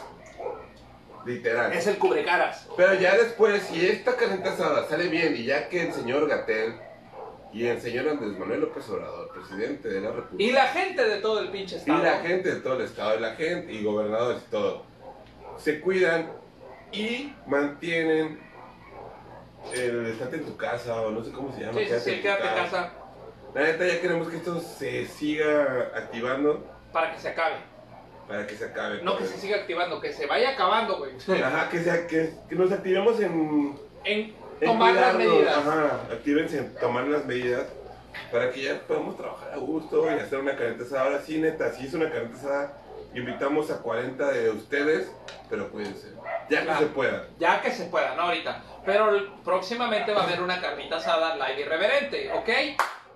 [1.24, 1.72] Literal.
[1.72, 2.68] Es el cubrecaras.
[2.76, 6.74] Pero ya después, si esta carnita asada sale bien y ya que el señor Gatel
[7.54, 11.22] y el señor Andrés Manuel López Obrador, presidente de la República, Y la gente de
[11.22, 12.04] todo el pinche y estado.
[12.04, 14.84] la gente de todo el estado, y la gente y gobernadores y todo,
[15.58, 16.32] se cuidan
[16.92, 18.40] y mantienen
[19.74, 21.80] el estate en tu casa o no sé cómo se llama.
[21.80, 22.94] Sí, sí, sí, tu quédate en casa
[23.54, 27.56] La neta ya queremos que esto se siga activando para que se acabe.
[28.28, 29.02] para que se acabe.
[29.04, 31.14] No que se siga activando, que se vaya acabando, güey.
[31.42, 35.58] Ajá, que, sea, que, que nos activemos en En En tomar las medidas.
[35.58, 37.66] Ajá, actívense en tomar las medidas
[38.32, 41.04] para que ya podamos trabajar a gusto y hacer una carnita asada.
[41.04, 42.78] Ahora sí, neta, si es una carnita asada,
[43.16, 45.12] invitamos a 40 de ustedes,
[45.50, 46.14] pero cuídense.
[46.50, 46.80] Ya que Claro.
[46.80, 47.28] se pueda.
[47.40, 48.64] Ya que se pueda, no ahorita.
[48.86, 52.50] Pero próximamente va a haber una carnita asada live irreverente, ¿ok?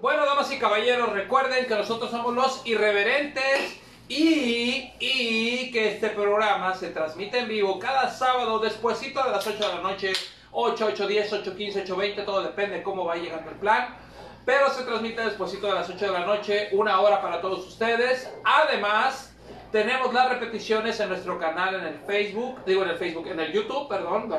[0.01, 6.73] Bueno, damas y caballeros, recuerden que nosotros somos los irreverentes y, y que este programa
[6.75, 10.13] se transmite en vivo cada sábado despuesito de las 8 de la noche,
[10.59, 13.95] 8, 8, 10, 8, 15, 8, 20, todo depende de cómo va llegando el plan.
[14.43, 18.27] Pero se transmite despuesito de las 8 de la noche, una hora para todos ustedes.
[18.43, 19.35] Además,
[19.71, 23.53] tenemos las repeticiones en nuestro canal en el Facebook, digo en el Facebook, en el
[23.53, 24.33] YouTube, perdón,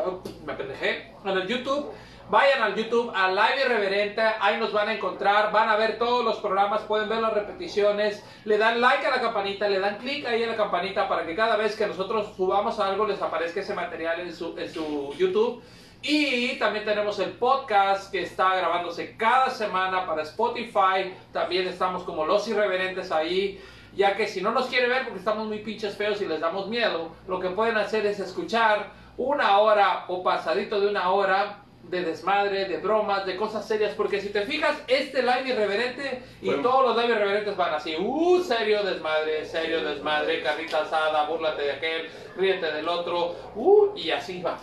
[0.44, 1.92] me pendejé, en el YouTube.
[2.30, 6.24] Vayan al YouTube, a Live Irreverente, ahí nos van a encontrar, van a ver todos
[6.24, 10.26] los programas, pueden ver las repeticiones, le dan like a la campanita, le dan clic
[10.26, 13.72] ahí en la campanita para que cada vez que nosotros subamos algo les aparezca ese
[13.72, 15.62] material en su, en su YouTube.
[16.02, 21.12] Y también tenemos el podcast que está grabándose cada semana para Spotify.
[21.32, 23.60] También estamos como los irreverentes ahí.
[23.96, 26.68] Ya que si no nos quiere ver porque estamos muy pinches feos y les damos
[26.68, 32.02] miedo, lo que pueden hacer es escuchar una hora o pasadito de una hora de
[32.02, 33.94] desmadre, de bromas, de cosas serias.
[33.96, 36.62] Porque si te fijas, este live irreverente y Bueno.
[36.62, 37.96] todos los live irreverentes van así.
[37.98, 43.34] Uh, serio desmadre, serio desmadre, carrita asada, búrlate de aquel, ríete del otro.
[43.56, 44.58] Uh, y así va.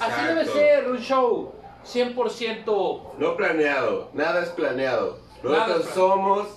[0.00, 0.58] Así debe Exacto.
[0.58, 3.14] ser un show 100%.
[3.18, 5.18] No planeado, nada es planeado.
[5.42, 6.48] Nosotros es somos,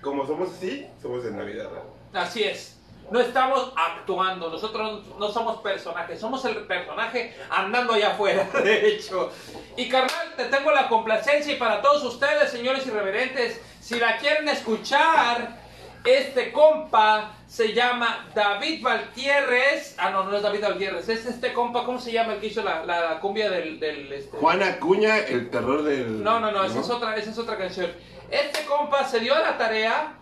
[0.00, 1.68] como somos así, somos en Navidad.
[2.12, 2.78] Así es.
[3.10, 9.30] No estamos actuando, nosotros no somos personajes, somos el personaje andando allá afuera, de hecho.
[9.76, 14.48] Y carnal, te tengo la complacencia y para todos ustedes, señores irreverentes, si la quieren
[14.48, 15.61] escuchar,
[16.04, 19.94] este compa se llama David Valtierres.
[19.98, 22.62] Ah, no, no es David Valtierres, es este compa, ¿cómo se llama el que hizo
[22.62, 23.78] la, la cumbia del...
[23.78, 24.36] del este?
[24.36, 26.22] Juan Acuña, el terror del.
[26.22, 27.90] No, no, no, esa es otra, esa es otra canción.
[28.30, 30.14] Este compa se dio a la tarea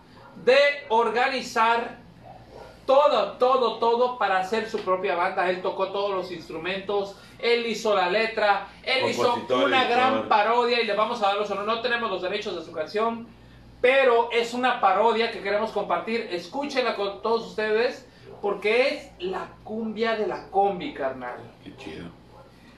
[0.43, 0.57] de
[0.89, 1.99] organizar
[2.85, 5.49] todo, todo, todo para hacer su propia banda.
[5.49, 10.85] Él tocó todos los instrumentos, él hizo la letra, él hizo una gran parodia y
[10.85, 11.73] le vamos a dar los honores.
[11.73, 13.27] No tenemos los derechos de su canción,
[13.81, 16.29] pero es una parodia que queremos compartir.
[16.31, 18.07] Escúchenla con todos ustedes
[18.41, 21.37] porque es la cumbia de la combi, carnal.
[21.63, 22.05] Qué chido.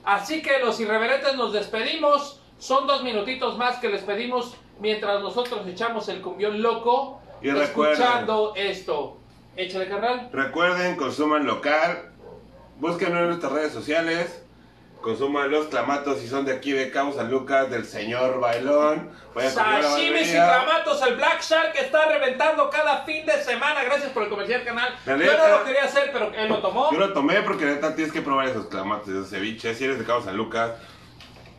[0.04, 2.42] Así que los irreverentes nos despedimos.
[2.58, 7.20] Son dos minutitos más que les pedimos mientras nosotros echamos el cumbión loco.
[7.42, 9.18] Y escuchando esto.
[9.56, 10.30] Échale, carnal.
[10.32, 12.12] Recuerden, consuman local,
[12.80, 14.44] búsquenos en nuestras redes sociales.
[15.04, 19.12] Consuman los clamatos si son de aquí de Cabo San Lucas, del señor Bailón.
[19.36, 23.84] A Sashimis y clamatos, el Black Shark está reventando cada fin de semana.
[23.84, 24.96] Gracias por el comercial canal.
[25.06, 26.90] Yo no lo quería hacer, pero él lo tomó.
[26.90, 29.78] Yo lo tomé porque neta tienes que probar esos clamatos, esos ceviches.
[29.78, 30.72] Si eres de Cabo San Lucas,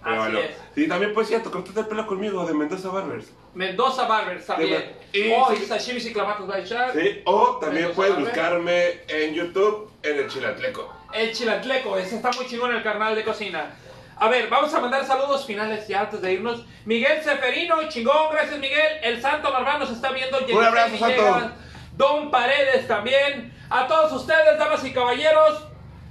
[0.03, 0.39] pruébalo.
[0.39, 0.57] es.
[0.75, 3.27] Sí, también pues cierto, cortate el pelo conmigo de Mendoza Barbers.
[3.53, 4.91] Mendoza Barbers también.
[5.13, 5.67] Y- Hoy sí.
[5.67, 6.95] Sashimis y clamatos Black Shark.
[6.95, 10.94] Sí, o también Mendoza puedes buscarme en YouTube en el Chilatleco.
[11.15, 13.71] El chilantleco, ese está muy chingón en el carnal de cocina.
[14.17, 16.65] A ver, vamos a mandar saludos finales ya antes de irnos.
[16.85, 18.99] Miguel Seferino, chingón, gracias Miguel.
[19.01, 20.39] El Santo Barbán nos está viendo.
[20.39, 21.51] Jennifer abrazo, Santo.
[21.97, 23.55] Don Paredes también.
[23.71, 25.67] A todos ustedes, damas y caballeros,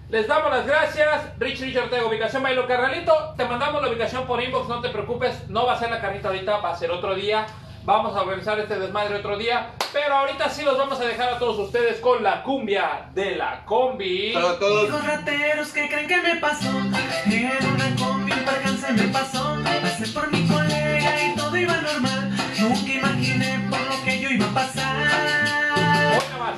[0.09, 1.37] les damos las gracias.
[1.37, 3.33] Rich Richard Ortega, ubicación Bailo Carnalito.
[3.35, 5.49] Te mandamos la ubicación por inbox, no te preocupes.
[5.49, 7.45] No va a ser la carnita ahorita, va a ser otro día.
[7.85, 9.71] Vamos a organizar este desmadre otro día.
[9.91, 13.65] Pero ahorita sí los vamos a dejar a todos ustedes con la cumbia de la
[13.65, 14.31] combi.
[14.31, 14.89] Saludos a todos.
[14.89, 20.07] Los rateros que creen que me pasó En una combi un percance me pasó Pasé
[20.07, 24.53] por mi colega y todo iba normal Nunca imaginé por lo que yo iba a
[24.53, 25.72] pasar.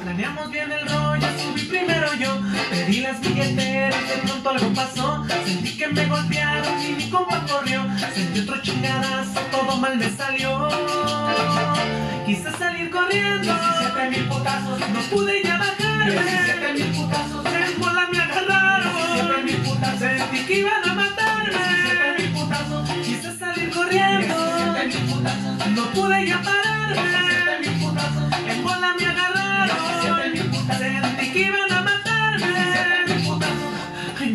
[0.03, 2.38] Planeamos bien el rollo, subí primero yo.
[2.69, 5.26] Pedí las billeteras, de pronto algo pasó.
[5.45, 7.84] Sentí que me golpearon y mi compa corrió.
[8.14, 10.69] Sentí otro chingadazo, todo mal me salió.
[12.26, 13.53] Quise salir corriendo.
[13.53, 18.94] 17 mil putazos, no pude ya bajarme 17 mil putazos, en bola me agarraron.
[19.14, 21.52] 17 mil putazos, sentí que iban a matarme.
[21.52, 24.36] 17 mil putazos, quise salir corriendo.
[24.36, 26.95] 17 mil putazos, no pude ya pararme.
[26.95, 32.48] 17 mil putazos, en bola me agarraron 17 mil putazos, sentí que iban a matarme
[32.48, 33.76] 17 mil putazos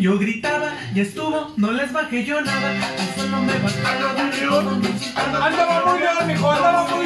[0.01, 2.73] yo gritaba, ya estuvo, no les bajé yo nada,
[3.15, 4.81] suelo me Anda muy bajaron, león,
[5.15, 7.05] Andaba muy león, mijo, andaba muy.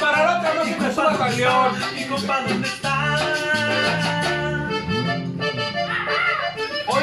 [0.00, 1.72] Para la otra no se me suba tan león.
[1.94, 3.16] Mi compa, ¿dónde está?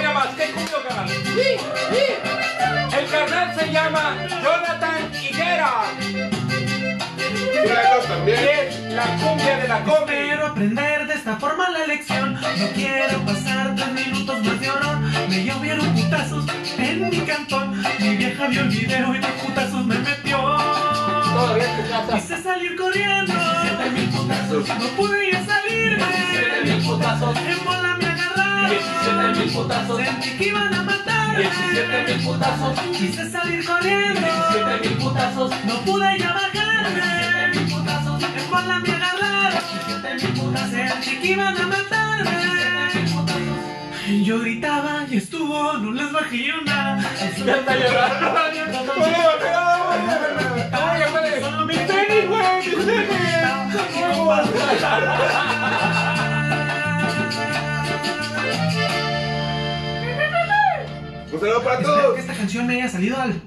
[0.01, 1.09] Nada más, ¿qué cumbio, carnal?
[2.99, 4.17] El carnal se llama
[9.05, 9.83] la cumbia de la.
[10.05, 12.33] Quiero aprender de esta forma la lección.
[12.33, 14.99] No quiero pasar tres minutos más de oro.
[15.29, 16.45] Me llovieron putazos
[16.77, 17.83] en mi cantón.
[17.99, 20.37] Mi vieja vio el video y de putazos me metió.
[20.37, 22.13] Todavía en tu casa.
[22.13, 23.33] Quise salir corriendo.
[23.93, 24.67] mil putazos.
[24.67, 26.05] No pude ya salirme.
[26.63, 27.37] mil putazos.
[27.37, 28.69] En bola me agarraron.
[28.69, 29.97] 17 mil putazos.
[29.97, 31.39] Sentí que iban a matarme.
[31.39, 32.79] 17 mil putazos.
[32.97, 34.27] Quise salir corriendo.
[34.81, 35.51] mil putazos.
[35.65, 37.72] No pude ya bajarme.
[38.63, 39.61] En bola me agarraron.
[40.71, 42.31] Sentí que iban a matarme.
[44.23, 47.01] Yo gritaba y estuvo, no les bajé yo nada.
[47.45, 48.33] Ya está llorando.
[50.93, 51.05] Oye,
[51.67, 53.43] mis tenis, güey, mis tenis.
[61.31, 62.13] Un saludo para Espero todos.
[62.15, 63.41] que esta canción me haya salido al.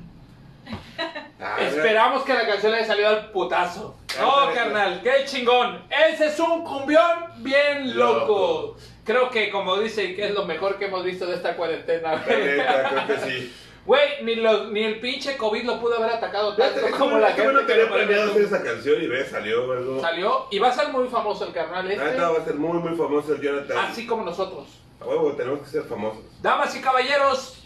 [1.41, 3.97] Ah, Esperamos que la canción le haya salido al putazo.
[4.21, 5.83] No, carnal, qué chingón.
[5.91, 8.77] Ese es un cumbión bien loco.
[9.05, 12.13] Creo que, como dicen, que es lo mejor que hemos visto de esta cuarentena.
[12.13, 13.55] La neta, creo que sí.
[13.87, 17.45] Güey, ni, ni el pinche COVID lo pudo haber atacado tanto Fíjate, como la gente
[17.45, 20.01] bueno que había planeado hacer esa canción y ve, salió algo.
[20.01, 22.79] Salió y va a ser muy famoso el carnal este, neta va a ser muy,
[22.81, 23.79] muy famoso el Jonathan.
[23.79, 24.67] así como nosotros.
[25.01, 26.25] A huevo, tenemos que ser famosos.
[26.43, 27.63] Damas y caballeros,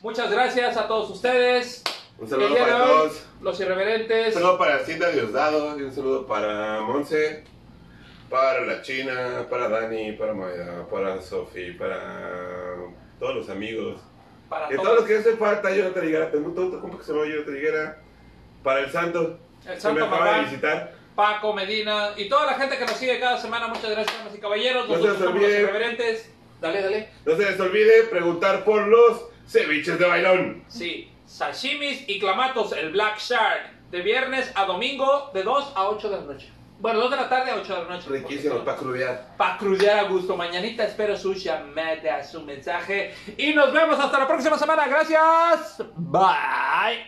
[0.00, 1.84] muchas gracias a todos ustedes.
[2.18, 3.26] Un saludo para todos.
[3.42, 4.28] Los irreverentes.
[4.28, 7.44] Un saludo para Cinta Diosdado y un saludo para Monse,
[8.30, 12.74] para la China, para Dani, para Maya, para Sofi, para
[13.20, 14.00] todos los amigos.
[14.48, 14.86] Para Que todos.
[14.88, 17.98] todos los que hacen falta, Jonathan Higuera, tengo todo compa que se llama Jonathan Higuera.
[18.62, 20.94] Para el Santo, El que Santo me acaba de visitar.
[21.14, 23.68] Paco Medina y toda la gente que nos sigue cada semana.
[23.68, 24.88] Muchas gracias, damas y caballeros.
[24.88, 26.30] No se les los.
[26.60, 27.08] Dale, dale.
[27.24, 30.64] No se les olvide preguntar por los ceviches de bailón.
[30.68, 33.74] Sí, sashimis y clamatos, el Black Shark.
[33.90, 36.52] De viernes a domingo, de 2 a 8 de la noche.
[36.78, 38.10] Bueno, 2 de la tarde a 8 de la noche.
[38.10, 39.36] Riquísimos para crudear.
[39.36, 40.36] Para crudear a gusto.
[40.36, 43.14] Mañanita espero su llamada, su mensaje.
[43.38, 44.86] Y nos vemos hasta la próxima semana.
[44.86, 45.82] Gracias.
[45.96, 47.04] Bye.